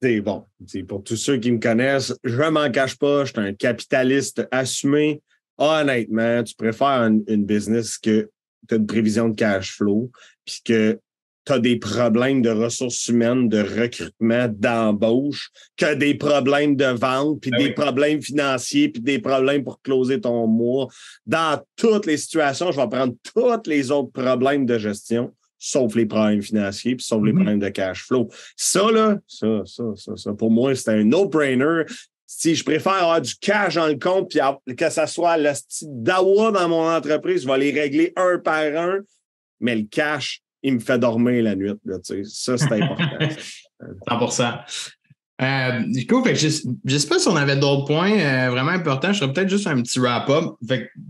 C'est 0.00 0.20
bon. 0.20 0.46
Pour 0.86 1.02
tous 1.02 1.16
ceux 1.16 1.38
qui 1.38 1.50
me 1.50 1.58
connaissent, 1.58 2.14
je 2.22 2.42
m'en 2.44 2.70
cache 2.70 2.96
pas, 2.96 3.24
je 3.24 3.32
suis 3.32 3.40
un 3.40 3.52
capitaliste 3.52 4.46
assumé. 4.52 5.22
Honnêtement, 5.58 6.44
tu 6.44 6.54
préfères 6.54 7.10
une, 7.26 7.44
business 7.44 7.98
que 7.98 8.30
tu 8.68 8.74
as 8.74 8.76
une 8.76 8.86
prévision 8.86 9.28
de 9.28 9.34
cash 9.34 9.72
flow, 9.72 10.12
puis 10.44 10.60
que 10.64 11.00
tu 11.44 11.52
as 11.52 11.58
des 11.58 11.76
problèmes 11.76 12.42
de 12.42 12.50
ressources 12.50 13.06
humaines, 13.08 13.48
de 13.48 13.60
recrutement, 13.60 14.48
d'embauche, 14.48 15.50
que 15.76 15.94
des 15.94 16.14
problèmes 16.14 16.76
de 16.76 16.86
vente, 16.86 17.40
puis 17.40 17.50
ben 17.50 17.58
des 17.58 17.72
problèmes 17.72 18.22
financiers, 18.22 18.88
puis 18.88 19.02
des 19.02 19.18
problèmes 19.18 19.64
pour 19.64 19.80
closer 19.82 20.20
ton 20.20 20.46
mois. 20.46 20.88
Dans 21.26 21.60
toutes 21.76 22.06
les 22.06 22.16
situations, 22.16 22.72
je 22.72 22.80
vais 22.80 22.88
prendre 22.88 23.14
tous 23.22 23.68
les 23.68 23.90
autres 23.90 24.12
problèmes 24.12 24.64
de 24.64 24.78
gestion, 24.78 25.34
sauf 25.58 25.94
les 25.94 26.06
problèmes 26.06 26.42
financiers, 26.42 26.96
puis 26.96 27.04
sauf 27.04 27.22
les 27.22 27.32
mm-hmm. 27.32 27.34
problèmes 27.34 27.58
de 27.60 27.68
cash 27.68 28.04
flow. 28.04 28.28
Ça, 28.56 28.90
là, 28.90 29.18
ça, 29.26 29.62
ça, 29.66 29.84
ça, 29.96 30.16
ça 30.16 30.32
pour 30.32 30.50
moi, 30.50 30.74
c'est 30.74 30.90
un 30.90 31.04
no-brainer. 31.04 31.84
Si 32.26 32.54
je 32.54 32.64
préfère 32.64 32.94
avoir 32.94 33.20
du 33.20 33.34
cash 33.36 33.74
dans 33.74 33.86
le 33.86 33.98
compte, 33.98 34.30
puis 34.30 34.76
que 34.76 34.90
ça 34.90 35.06
soit 35.06 35.36
le 35.36 35.54
style 35.54 35.88
d'AWA 35.90 36.50
dans 36.52 36.68
mon 36.68 36.88
entreprise, 36.88 37.42
je 37.42 37.46
vais 37.46 37.58
les 37.58 37.70
régler 37.70 38.12
un 38.16 38.38
par 38.38 38.64
un, 38.76 39.00
mais 39.60 39.76
le 39.76 39.84
cash, 39.84 40.43
il 40.64 40.74
me 40.74 40.80
fait 40.80 40.98
dormir 40.98 41.42
la 41.42 41.54
nuit. 41.54 41.72
Là, 41.84 41.98
ça, 42.02 42.58
c'est 42.58 42.72
important. 42.72 43.18
100% 44.08 44.58
euh, 45.42 45.80
du 45.88 46.06
coup, 46.06 46.22
je 46.24 46.46
ne 46.84 46.98
sais 46.98 47.08
pas 47.08 47.18
si 47.18 47.26
on 47.26 47.34
avait 47.34 47.56
d'autres 47.56 47.86
points 47.86 48.12
euh, 48.12 48.50
vraiment 48.50 48.70
importants. 48.70 49.12
Je 49.12 49.18
ferais 49.18 49.32
peut-être 49.32 49.48
juste 49.48 49.66
un 49.66 49.82
petit 49.82 49.98
wrap-up. 49.98 50.54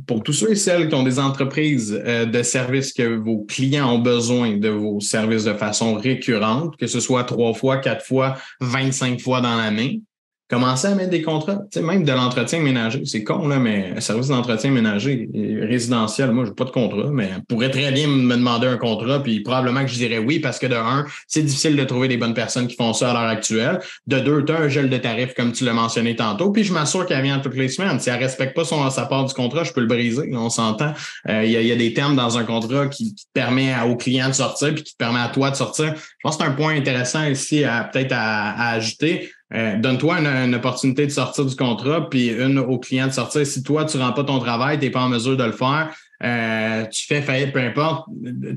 Pour 0.06 0.22
tous 0.22 0.32
ceux 0.32 0.52
et 0.52 0.56
celles 0.56 0.88
qui 0.88 0.94
ont 0.94 1.02
des 1.02 1.18
entreprises 1.18 2.00
euh, 2.06 2.24
de 2.24 2.42
services 2.42 2.94
que 2.94 3.16
vos 3.16 3.44
clients 3.44 3.92
ont 3.92 3.98
besoin 3.98 4.56
de 4.56 4.70
vos 4.70 4.98
services 5.00 5.44
de 5.44 5.52
façon 5.52 5.94
récurrente, 5.94 6.74
que 6.78 6.86
ce 6.86 7.00
soit 7.00 7.24
trois 7.24 7.52
fois, 7.52 7.76
quatre 7.76 8.04
fois, 8.04 8.38
25 8.62 9.20
fois 9.20 9.42
dans 9.42 9.56
l'année, 9.56 10.00
commencer 10.48 10.88
à 10.88 10.94
mettre 10.94 11.10
des 11.10 11.22
contrats, 11.22 11.60
tu 11.70 11.80
sais, 11.80 11.82
même 11.84 12.04
de 12.04 12.12
l'entretien 12.12 12.60
ménager. 12.60 13.02
C'est 13.06 13.24
con, 13.24 13.48
là, 13.48 13.58
mais 13.58 13.98
service 14.00 14.28
d'entretien 14.28 14.70
ménager 14.70 15.28
résidentiel, 15.62 16.32
moi, 16.32 16.44
je 16.44 16.50
n'ai 16.50 16.54
pas 16.54 16.64
de 16.64 16.70
contrat, 16.70 17.08
mais 17.10 17.30
pourrait 17.48 17.70
très 17.70 17.90
bien 17.92 18.06
me 18.08 18.34
demander 18.34 18.66
un 18.66 18.76
contrat, 18.76 19.22
puis 19.22 19.40
probablement 19.40 19.80
que 19.82 19.90
je 19.90 19.94
dirais 19.94 20.18
oui, 20.18 20.40
parce 20.40 20.58
que 20.58 20.66
de 20.66 20.74
un, 20.74 21.06
c'est 21.26 21.42
difficile 21.42 21.76
de 21.76 21.84
trouver 21.84 22.08
des 22.08 22.18
bonnes 22.18 22.34
personnes 22.34 22.66
qui 22.66 22.76
font 22.76 22.92
ça 22.92 23.10
à 23.10 23.14
l'heure 23.14 23.30
actuelle. 23.30 23.80
De 24.06 24.20
deux, 24.20 24.44
tu 24.44 24.52
as 24.52 24.60
un 24.60 24.68
gel 24.68 24.90
de 24.90 24.96
tarif, 24.98 25.32
comme 25.34 25.52
tu 25.52 25.64
l'as 25.64 25.72
mentionné 25.72 26.14
tantôt, 26.14 26.50
puis 26.50 26.62
je 26.62 26.72
m'assure 26.72 27.06
qu'elle 27.06 27.22
vient 27.22 27.38
toutes 27.38 27.56
les 27.56 27.68
semaines. 27.68 27.98
Si 27.98 28.10
elle 28.10 28.16
ne 28.16 28.20
respecte 28.20 28.54
pas 28.54 28.64
son, 28.64 28.88
sa 28.90 29.06
part 29.06 29.24
du 29.24 29.32
contrat, 29.32 29.64
je 29.64 29.72
peux 29.72 29.80
le 29.80 29.86
briser, 29.86 30.30
on 30.34 30.50
s'entend. 30.50 30.92
Euh, 31.28 31.44
il 31.44 31.50
y, 31.50 31.72
a 31.72 31.76
des 31.76 31.94
termes 31.94 32.16
dans 32.16 32.36
un 32.36 32.44
contrat 32.44 32.88
qui, 32.88 33.14
te 33.14 33.22
permet 33.32 33.74
au 33.86 33.96
client 33.96 34.28
de 34.28 34.34
sortir, 34.34 34.74
puis 34.74 34.82
qui 34.82 34.94
permet 34.96 35.20
à 35.20 35.28
toi 35.28 35.50
de 35.50 35.56
sortir. 35.56 35.94
Je 35.96 36.14
pense 36.22 36.36
que 36.36 36.44
c'est 36.44 36.50
un 36.50 36.52
point 36.52 36.74
intéressant 36.76 37.24
ici 37.24 37.64
à 37.64 37.84
peut-être 37.84 38.12
à 38.12 38.70
ajouter. 38.72 39.30
Euh, 39.54 39.76
donne-toi 39.78 40.18
une, 40.18 40.54
opportunité 40.54 41.06
de 41.06 41.12
sortir 41.12 41.44
du 41.44 41.54
contrat, 41.54 42.08
puis 42.10 42.28
une 42.28 42.58
au 42.58 42.78
client 42.78 43.06
de 43.06 43.12
sortir. 43.12 43.46
Si 43.46 43.62
toi, 43.62 43.84
tu 43.84 43.98
ne 43.98 44.02
rends 44.02 44.12
pas 44.12 44.24
ton 44.24 44.40
travail, 44.40 44.78
tu 44.78 44.86
n'es 44.86 44.90
pas 44.90 45.02
en 45.02 45.08
mesure 45.08 45.36
de 45.36 45.44
le 45.44 45.52
faire, 45.52 45.94
euh, 46.24 46.84
tu 46.86 47.06
fais 47.06 47.22
faillite, 47.22 47.52
peu 47.52 47.60
importe, 47.60 48.08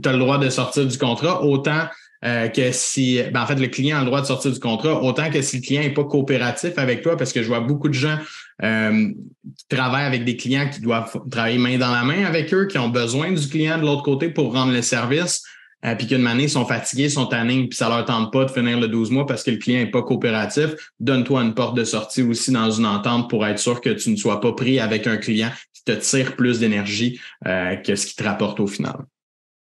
tu 0.01 0.09
as 0.09 0.11
le 0.11 0.17
droit 0.17 0.39
de 0.39 0.49
sortir 0.49 0.85
du 0.87 0.97
contrat, 0.97 1.43
autant 1.43 1.83
euh, 2.25 2.47
que 2.47 2.71
si, 2.71 3.21
ben, 3.31 3.43
en 3.43 3.45
fait, 3.45 3.59
le 3.59 3.67
client 3.67 3.97
a 3.97 3.99
le 3.99 4.07
droit 4.07 4.21
de 4.21 4.25
sortir 4.25 4.51
du 4.51 4.59
contrat, 4.59 5.03
autant 5.03 5.29
que 5.29 5.41
si 5.43 5.57
le 5.57 5.61
client 5.61 5.81
n'est 5.83 5.93
pas 5.93 6.03
coopératif 6.03 6.73
avec 6.77 7.03
toi, 7.03 7.15
parce 7.15 7.31
que 7.31 7.43
je 7.43 7.47
vois 7.47 7.59
beaucoup 7.59 7.89
de 7.89 7.93
gens 7.93 8.17
qui 8.59 9.67
travaillent 9.69 10.07
avec 10.07 10.25
des 10.25 10.35
clients 10.35 10.67
qui 10.67 10.81
doivent 10.81 11.15
travailler 11.29 11.59
main 11.59 11.77
dans 11.77 11.91
la 11.91 12.03
main 12.03 12.25
avec 12.25 12.51
eux, 12.55 12.65
qui 12.65 12.79
ont 12.79 12.89
besoin 12.89 13.31
du 13.31 13.47
client 13.47 13.77
de 13.77 13.83
l'autre 13.83 14.01
côté 14.01 14.29
pour 14.29 14.51
rendre 14.51 14.73
le 14.73 14.81
service. 14.81 15.43
Euh, 15.87 15.95
puis 15.95 16.07
qu'une 16.07 16.25
année, 16.27 16.43
ils 16.43 16.49
sont 16.49 16.65
fatigués, 16.65 17.09
sont 17.09 17.27
tannés, 17.27 17.67
puis 17.67 17.77
ça 17.77 17.87
leur 17.87 18.03
tente 18.05 18.31
pas 18.33 18.45
de 18.45 18.51
finir 18.51 18.79
le 18.79 18.87
12 18.87 19.11
mois 19.11 19.25
parce 19.25 19.43
que 19.43 19.51
le 19.51 19.57
client 19.57 19.79
n'est 19.79 19.91
pas 19.91 20.03
coopératif, 20.03 20.91
donne-toi 20.99 21.43
une 21.43 21.53
porte 21.53 21.77
de 21.77 21.83
sortie 21.83 22.23
aussi 22.23 22.51
dans 22.51 22.69
une 22.71 22.85
entente 22.85 23.29
pour 23.29 23.45
être 23.45 23.59
sûr 23.59 23.79
que 23.79 23.89
tu 23.89 24.09
ne 24.09 24.15
sois 24.15 24.41
pas 24.41 24.53
pris 24.53 24.79
avec 24.79 25.07
un 25.07 25.17
client 25.17 25.49
qui 25.73 25.83
te 25.83 25.91
tire 25.91 26.35
plus 26.35 26.59
d'énergie 26.59 27.19
euh, 27.45 27.75
que 27.77 27.95
ce 27.95 28.07
qui 28.07 28.15
te 28.15 28.23
rapporte 28.23 28.59
au 28.59 28.67
final. 28.67 29.05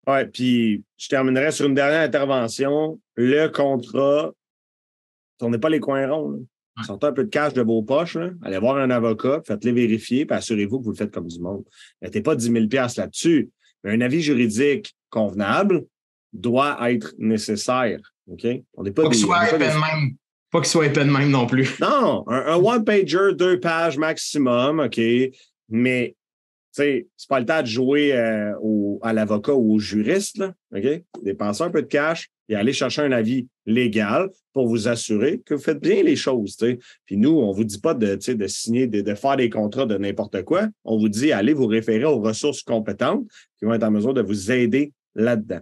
Oui, 0.07 0.25
puis 0.33 0.83
je 0.97 1.07
terminerai 1.07 1.51
sur 1.51 1.67
une 1.67 1.75
dernière 1.75 2.01
intervention. 2.01 2.99
Le 3.15 3.47
contrat, 3.47 4.31
tournez 5.37 5.59
pas 5.59 5.69
les 5.69 5.79
coins 5.79 6.11
ronds. 6.11 6.45
Sortez 6.83 7.07
un 7.07 7.11
peu 7.11 7.25
de 7.25 7.29
cash 7.29 7.53
de 7.53 7.61
vos 7.61 7.83
poches, 7.83 8.17
allez 8.41 8.57
voir 8.57 8.77
un 8.77 8.89
avocat, 8.89 9.41
faites-les 9.45 9.71
vérifier, 9.71 10.25
puis 10.25 10.35
assurez-vous 10.35 10.79
que 10.79 10.85
vous 10.85 10.91
le 10.91 10.95
faites 10.95 11.11
comme 11.11 11.27
du 11.27 11.39
monde. 11.39 11.63
Mettez 12.01 12.21
pas 12.21 12.35
10 12.35 12.51
000 12.51 12.65
là-dessus. 12.97 13.49
Un 13.83 14.01
avis 14.01 14.21
juridique 14.21 14.95
convenable, 15.09 15.85
doit 16.33 16.77
être 16.89 17.13
nécessaire. 17.17 17.99
OK? 18.27 18.45
On 18.75 18.83
n'est 18.83 18.91
pas, 18.91 19.03
pas 19.03 19.09
des, 19.09 19.17
soit 19.17 19.45
pas, 19.45 19.57
même. 19.57 20.15
Pas 20.51 20.59
qu'il 20.59 20.67
soit 20.67 20.85
épais 20.85 21.05
de 21.05 21.09
même 21.09 21.29
non 21.29 21.47
plus. 21.47 21.79
Non, 21.79 22.25
un, 22.27 22.55
one-pager, 22.63 23.35
deux 23.35 23.59
pages 23.59 23.97
maximum, 23.97 24.79
OK? 24.79 24.99
Mais 25.69 26.15
sais, 26.71 27.07
c'est 27.17 27.29
pas 27.29 27.39
le 27.39 27.45
temps 27.45 27.61
de 27.61 27.67
jouer 27.67 28.13
euh, 28.13 28.53
au, 28.61 28.99
à 29.01 29.13
l'avocat 29.13 29.53
ou 29.53 29.73
au 29.73 29.79
juriste, 29.79 30.37
là, 30.37 30.53
OK? 30.75 31.03
Dépensez 31.23 31.63
un 31.63 31.69
peu 31.69 31.81
de 31.81 31.87
cash 31.87 32.29
et 32.49 32.55
aller 32.55 32.73
chercher 32.73 33.01
un 33.01 33.11
avis 33.11 33.47
légal 33.65 34.29
pour 34.53 34.67
vous 34.67 34.87
assurer 34.87 35.41
que 35.45 35.53
vous 35.53 35.61
faites 35.61 35.79
bien 35.79 36.03
les 36.03 36.15
choses, 36.15 36.55
sais. 36.57 36.79
Puis 37.05 37.17
nous, 37.17 37.31
on 37.31 37.51
vous 37.51 37.63
dit 37.63 37.79
pas 37.79 37.93
de, 37.93 38.15
de 38.15 38.47
signer, 38.47 38.87
de, 38.87 39.01
de, 39.01 39.15
faire 39.15 39.37
des 39.37 39.49
contrats 39.49 39.85
de 39.85 39.97
n'importe 39.97 40.43
quoi. 40.43 40.67
On 40.83 40.97
vous 40.97 41.09
dit, 41.09 41.31
allez 41.31 41.53
vous 41.53 41.67
référer 41.67 42.05
aux 42.05 42.19
ressources 42.19 42.63
compétentes 42.63 43.25
qui 43.57 43.65
vont 43.65 43.73
être 43.73 43.83
en 43.83 43.91
mesure 43.91 44.13
de 44.13 44.21
vous 44.21 44.51
aider 44.51 44.91
là-dedans. 45.15 45.61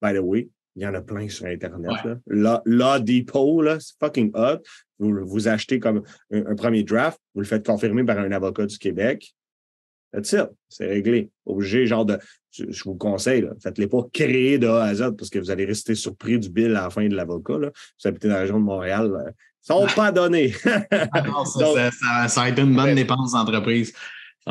By 0.00 0.14
the 0.14 0.20
way, 0.20 0.48
il 0.76 0.82
y 0.82 0.86
en 0.86 0.94
a 0.94 1.00
plein 1.00 1.28
sur 1.28 1.46
Internet. 1.46 1.90
Là. 2.26 2.62
Law, 2.64 2.98
Depot, 3.00 3.62
là, 3.62 3.80
c'est 3.80 3.94
fucking 3.98 4.30
hot. 4.34 4.62
Vous, 4.98 5.26
vous 5.26 5.48
achetez 5.48 5.80
comme 5.80 6.02
un, 6.32 6.54
premier 6.54 6.84
draft, 6.84 7.18
vous 7.34 7.40
le 7.40 7.46
faites 7.46 7.66
confirmer 7.66 8.04
par 8.04 8.18
un 8.18 8.30
avocat 8.30 8.66
du 8.66 8.78
Québec. 8.78 9.34
That's 10.12 10.32
it. 10.32 10.48
C'est 10.68 10.86
réglé. 10.86 11.30
Obligé, 11.44 11.86
genre 11.86 12.04
de. 12.04 12.18
Je, 12.50 12.82
vous 12.84 12.94
conseille, 12.94 13.46
faites-les 13.62 13.88
pas 13.88 14.02
créer 14.12 14.58
de 14.58 14.66
A 14.66 14.84
à 14.84 14.94
Z 14.94 15.16
parce 15.18 15.30
que 15.30 15.38
vous 15.38 15.50
allez 15.50 15.64
rester 15.64 15.94
surpris 15.94 16.38
du 16.38 16.48
bill 16.48 16.76
à 16.76 16.82
la 16.82 16.90
fin 16.90 17.06
de 17.06 17.14
l'avocat. 17.14 17.58
Vous 17.58 18.08
habitez 18.08 18.28
dans 18.28 18.34
la 18.34 18.40
région 18.40 18.58
de 18.58 18.64
Montréal. 18.64 19.34
Ils 19.62 19.66
sont 19.66 19.86
pas 19.96 20.10
donnés. 20.12 20.54
Ah 20.90 21.44
ça, 21.44 21.90
ça, 21.90 22.28
ça, 22.28 22.42
a 22.42 22.48
été 22.48 22.62
une 22.62 22.74
bonne 22.74 22.94
dépense 22.94 23.32
d'entreprise. 23.32 23.92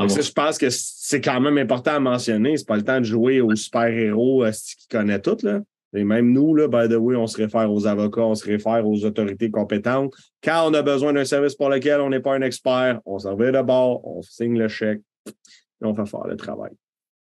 Je 0.06 0.32
pense 0.32 0.58
que 0.58 0.68
c'est 0.70 1.22
quand 1.22 1.40
même 1.40 1.58
important 1.58 1.92
à 1.92 2.00
mentionner. 2.00 2.58
C'est 2.58 2.68
pas 2.68 2.78
le 2.78 2.84
temps 2.84 3.00
de 3.00 3.06
jouer 3.06 3.42
au 3.42 3.56
super-héros 3.56 4.44
euh, 4.44 4.52
qui 4.52 4.88
connaît 4.88 5.20
tout. 5.20 5.38
Là. 5.44 5.62
Et 5.96 6.04
même 6.04 6.32
nous, 6.32 6.54
là, 6.54 6.68
by 6.68 6.94
the 6.94 6.98
way, 6.98 7.16
on 7.16 7.28
se 7.28 7.38
réfère 7.38 7.72
aux 7.72 7.88
avocats, 7.88 8.22
on 8.22 8.36
se 8.36 8.46
réfère 8.46 8.86
aux 8.86 9.06
autorités 9.06 9.50
compétentes. 9.50 10.14
Quand 10.44 10.70
on 10.70 10.74
a 10.74 10.82
besoin 10.82 11.14
d'un 11.14 11.26
service 11.26 11.56
pour 11.56 11.70
lequel 11.70 12.02
on 12.02 12.10
n'est 12.10 12.20
pas 12.20 12.36
un 12.36 12.42
expert, 12.42 13.00
on 13.06 13.20
s'en 13.20 13.36
va 13.36 13.52
de 13.52 13.62
bord, 13.62 14.06
on 14.06 14.22
signe 14.22 14.58
le 14.58 14.68
chèque 14.68 15.02
et 15.28 15.86
on 15.86 15.96
fait 15.96 16.06
faire 16.06 16.28
le 16.28 16.36
travail. 16.36 16.72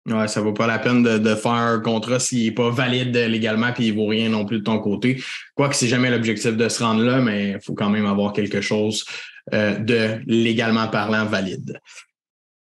Ouais, 0.07 0.27
ça 0.27 0.41
vaut 0.41 0.53
pas 0.53 0.65
la 0.65 0.79
peine 0.79 1.03
de, 1.03 1.35
faire 1.35 1.51
un 1.51 1.79
contrat 1.79 2.19
s'il 2.19 2.45
n'est 2.45 2.55
pas 2.55 2.69
valide 2.71 3.15
légalement 3.15 3.71
puis 3.73 3.87
il 3.87 3.95
vaut 3.95 4.07
rien 4.07 4.29
non 4.29 4.45
plus 4.45 4.59
de 4.59 4.63
ton 4.63 4.79
côté. 4.79 5.21
Quoique 5.53 5.75
c'est 5.75 5.87
jamais 5.87 6.09
l'objectif 6.09 6.57
de 6.57 6.67
se 6.67 6.83
rendre 6.83 7.03
là, 7.03 7.19
mais 7.21 7.51
il 7.51 7.61
faut 7.61 7.75
quand 7.75 7.89
même 7.89 8.07
avoir 8.07 8.33
quelque 8.33 8.61
chose 8.61 9.05
euh, 9.53 9.77
de 9.77 10.19
légalement 10.25 10.87
parlant 10.87 11.25
valide. 11.25 11.79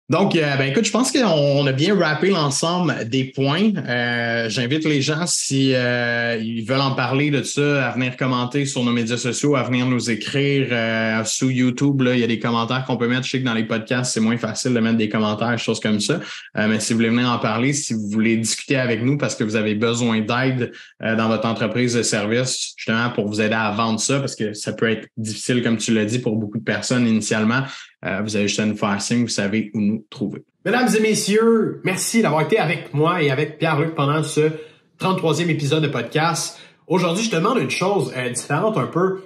Donc, 0.09 0.35
euh, 0.35 0.57
ben 0.57 0.65
écoute, 0.65 0.83
je 0.83 0.91
pense 0.91 1.13
qu'on 1.13 1.65
a 1.65 1.71
bien 1.71 1.97
rappé 1.97 2.29
l'ensemble 2.29 3.07
des 3.07 3.23
points. 3.23 3.71
Euh, 3.87 4.49
j'invite 4.49 4.83
les 4.83 5.01
gens, 5.01 5.25
si 5.25 5.73
euh, 5.73 6.37
ils 6.43 6.65
veulent 6.65 6.81
en 6.81 6.93
parler 6.93 7.31
de 7.31 7.41
ça, 7.41 7.87
à 7.87 7.91
venir 7.93 8.17
commenter 8.17 8.65
sur 8.65 8.83
nos 8.83 8.91
médias 8.91 9.15
sociaux, 9.15 9.55
à 9.55 9.63
venir 9.63 9.85
nous 9.85 10.11
écrire 10.11 11.25
sous 11.25 11.49
YouTube. 11.49 12.01
Là, 12.01 12.15
il 12.15 12.19
y 12.19 12.23
a 12.23 12.27
des 12.27 12.37
commentaires 12.37 12.83
qu'on 12.83 12.97
peut 12.97 13.07
mettre. 13.07 13.23
Je 13.23 13.31
sais 13.31 13.39
que 13.39 13.45
dans 13.45 13.53
les 13.53 13.63
podcasts, 13.63 14.13
c'est 14.13 14.19
moins 14.19 14.37
facile 14.37 14.73
de 14.73 14.79
mettre 14.81 14.97
des 14.97 15.07
commentaires, 15.07 15.57
choses 15.57 15.79
comme 15.79 16.01
ça. 16.01 16.19
mais 16.55 16.81
si 16.81 16.91
vous 16.91 16.99
voulez 16.99 17.09
venir 17.09 17.29
en 17.29 17.39
parler, 17.39 17.71
si 17.71 17.93
vous 17.93 18.09
voulez 18.09 18.35
discuter 18.35 18.75
avec 18.75 19.01
nous 19.03 19.17
parce 19.17 19.35
que 19.35 19.45
vous 19.45 19.55
avez 19.55 19.73
besoin 19.73 20.19
d'aide 20.19 20.73
dans 20.99 21.29
votre 21.29 21.47
entreprise 21.47 21.93
de 21.93 22.03
service, 22.03 22.73
justement 22.75 23.09
pour 23.09 23.27
vous 23.27 23.39
aider 23.39 23.55
à 23.55 23.71
vendre 23.71 24.01
ça, 24.01 24.19
parce 24.19 24.35
que 24.35 24.53
ça 24.53 24.73
peut 24.73 24.89
être 24.89 25.07
difficile, 25.15 25.63
comme 25.63 25.77
tu 25.77 25.93
l'as 25.93 26.05
dit, 26.05 26.19
pour 26.19 26.35
beaucoup 26.35 26.57
de 26.57 26.63
personnes 26.63 27.07
initialement. 27.07 27.63
Euh, 28.05 28.21
vous 28.21 28.35
avez 28.35 28.47
juste 28.47 28.59
à 28.59 28.65
nous 28.65 28.75
faire 28.75 29.01
signe, 29.01 29.21
vous 29.21 29.27
savez 29.27 29.71
où 29.73 29.79
nous 29.79 30.05
trouver. 30.09 30.43
Mesdames 30.65 30.89
et 30.95 30.99
messieurs, 30.99 31.81
merci 31.83 32.21
d'avoir 32.21 32.41
été 32.41 32.57
avec 32.57 32.93
moi 32.93 33.21
et 33.21 33.31
avec 33.31 33.57
Pierre-Luc 33.57 33.95
pendant 33.95 34.23
ce 34.23 34.51
33e 34.99 35.49
épisode 35.49 35.83
de 35.83 35.87
podcast. 35.87 36.59
Aujourd'hui, 36.87 37.23
je 37.23 37.31
te 37.31 37.35
demande 37.35 37.59
une 37.59 37.69
chose 37.69 38.13
euh, 38.15 38.29
différente 38.29 38.77
un 38.77 38.87
peu. 38.87 39.21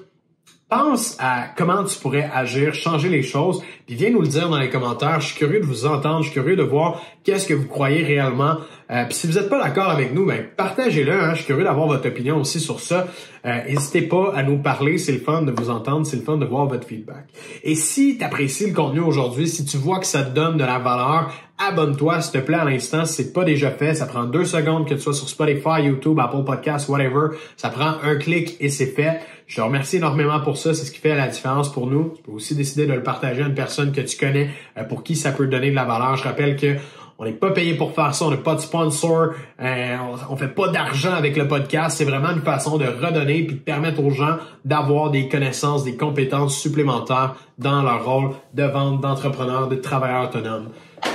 Pense 0.70 1.16
à 1.20 1.46
comment 1.56 1.86
tu 1.86 1.98
pourrais 1.98 2.30
agir, 2.34 2.74
changer 2.74 3.08
les 3.08 3.24
choses, 3.24 3.64
puis 3.86 3.96
viens 3.96 4.10
nous 4.10 4.22
le 4.22 4.28
dire 4.28 4.50
dans 4.50 4.60
les 4.60 4.70
commentaires. 4.70 5.22
Je 5.22 5.28
suis 5.28 5.38
curieux 5.38 5.62
de 5.62 5.66
vous 5.66 5.86
entendre, 5.86 6.24
je 6.24 6.30
suis 6.30 6.34
curieux 6.34 6.58
de 6.58 6.64
voir 6.64 7.02
qu'est-ce 7.24 7.48
que 7.48 7.54
vous 7.54 7.68
croyez 7.68 8.04
réellement. 8.04 8.58
Euh, 8.92 9.06
puis 9.06 9.14
si 9.14 9.28
vous 9.28 9.34
n'êtes 9.34 9.50
pas 9.50 9.64
d'accord 9.64 9.90
avec 9.90 10.14
nous, 10.14 10.26
ben 10.26 10.46
partagez-le. 10.58 11.14
Hein. 11.14 11.30
Je 11.32 11.38
suis 11.38 11.46
curieux 11.46 11.64
d'avoir 11.64 11.88
votre 11.88 12.06
opinion 12.10 12.42
aussi 12.42 12.60
sur 12.60 12.82
ça. 12.82 13.08
Euh, 13.46 13.64
n'hésitez 13.66 14.02
pas 14.02 14.34
à 14.36 14.44
nous 14.44 14.58
parler. 14.58 14.98
C'est 14.98 15.14
le 15.14 15.20
fun 15.20 15.44
de 15.44 15.54
vous 15.54 15.70
entendre, 15.70 16.06
c'est 16.06 16.18
le 16.18 16.24
fun 16.24 16.36
de 16.36 16.46
voir 16.46 16.66
votre 16.66 16.86
feedback. 16.86 17.28
Et 17.64 17.76
si 17.76 18.18
tu 18.18 18.24
apprécies 18.26 18.68
le 18.68 18.74
contenu 18.74 19.00
aujourd'hui, 19.00 19.48
si 19.48 19.64
tu 19.64 19.78
vois 19.78 20.00
que 20.00 20.06
ça 20.06 20.24
te 20.24 20.36
donne 20.36 20.58
de 20.58 20.66
la 20.66 20.80
valeur, 20.80 21.32
abonne-toi 21.58 22.22
s'il 22.22 22.42
te 22.42 22.46
plaît 22.46 22.58
à 22.58 22.66
l'instant. 22.66 23.06
Si 23.06 23.14
c'est 23.14 23.34
pas 23.34 23.46
déjà 23.46 23.72
fait, 23.72 23.94
ça 23.94 24.06
prend 24.06 24.26
deux 24.26 24.46
secondes 24.46 24.86
que 24.86 24.94
tu 24.94 25.00
sois 25.02 25.14
sur 25.14 25.30
Spotify, 25.30 25.84
YouTube, 25.84 26.20
Apple 26.20 26.44
Podcasts, 26.46 26.90
whatever. 26.90 27.38
Ça 27.56 27.70
prend 27.70 27.96
un 28.04 28.16
clic 28.16 28.58
et 28.60 28.70
c'est 28.70 28.88
fait. 28.88 29.22
Je 29.48 29.56
te 29.56 29.62
remercie 29.62 29.98
énormément 29.98 30.40
pour 30.42 30.58
ça. 30.58 30.74
C'est 30.74 30.86
ce 30.86 30.92
qui 30.92 31.00
fait 31.00 31.16
la 31.16 31.28
différence 31.28 31.72
pour 31.72 31.88
nous. 31.88 32.14
Tu 32.18 32.22
peux 32.22 32.32
aussi 32.32 32.54
décider 32.54 32.86
de 32.86 32.94
le 32.94 33.02
partager 33.02 33.42
à 33.42 33.48
une 33.48 33.56
personne 33.56 33.94
que 33.94 34.02
tu 34.02 34.18
connais 34.18 34.50
euh, 34.78 34.84
pour 34.84 35.04
qui 35.04 35.16
ça 35.16 35.32
peut 35.32 35.48
donner 35.48 35.72
de 35.72 35.76
la 35.76 35.86
valeur. 35.86 36.18
Je 36.18 36.24
rappelle 36.24 36.58
que 36.58 36.76
on 37.20 37.26
n'est 37.26 37.32
pas 37.32 37.50
payé 37.52 37.74
pour 37.74 37.94
faire 37.94 38.14
ça, 38.14 38.26
on 38.26 38.30
n'a 38.30 38.38
pas 38.38 38.54
de 38.54 38.60
sponsor, 38.60 39.30
euh, 39.60 39.98
on, 40.30 40.38
fait 40.38 40.50
pas 40.50 40.68
d'argent 40.68 41.14
avec 41.14 41.36
le 41.36 41.48
podcast. 41.48 41.98
C'est 41.98 42.06
vraiment 42.06 42.30
une 42.30 42.44
façon 42.44 42.78
de 42.78 42.86
redonner 42.86 43.44
puis 43.44 43.56
de 43.56 43.62
permettre 43.62 44.04
aux 44.04 44.12
gens 44.12 44.38
d'avoir 44.66 45.10
des 45.10 45.28
connaissances, 45.28 45.84
des 45.84 45.96
compétences 45.96 46.56
supplémentaires 46.56 47.36
dans 47.58 47.82
leur 47.82 48.06
rôle 48.06 48.36
de 48.54 48.64
vente, 48.64 49.02
d'entrepreneur, 49.02 49.68
de 49.68 49.78
travailleur 49.78 50.26
autonome. 50.26 50.70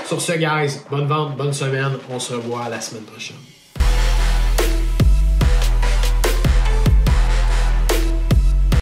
Sur 0.07 0.21
ce, 0.21 0.33
guys, 0.33 0.81
bonne 0.91 1.07
vente, 1.07 1.37
bonne 1.37 1.53
semaine. 1.53 1.93
On 2.11 2.19
se 2.19 2.35
revoit 2.35 2.69
la 2.69 2.81
semaine 2.81 3.05
prochaine. 3.05 3.37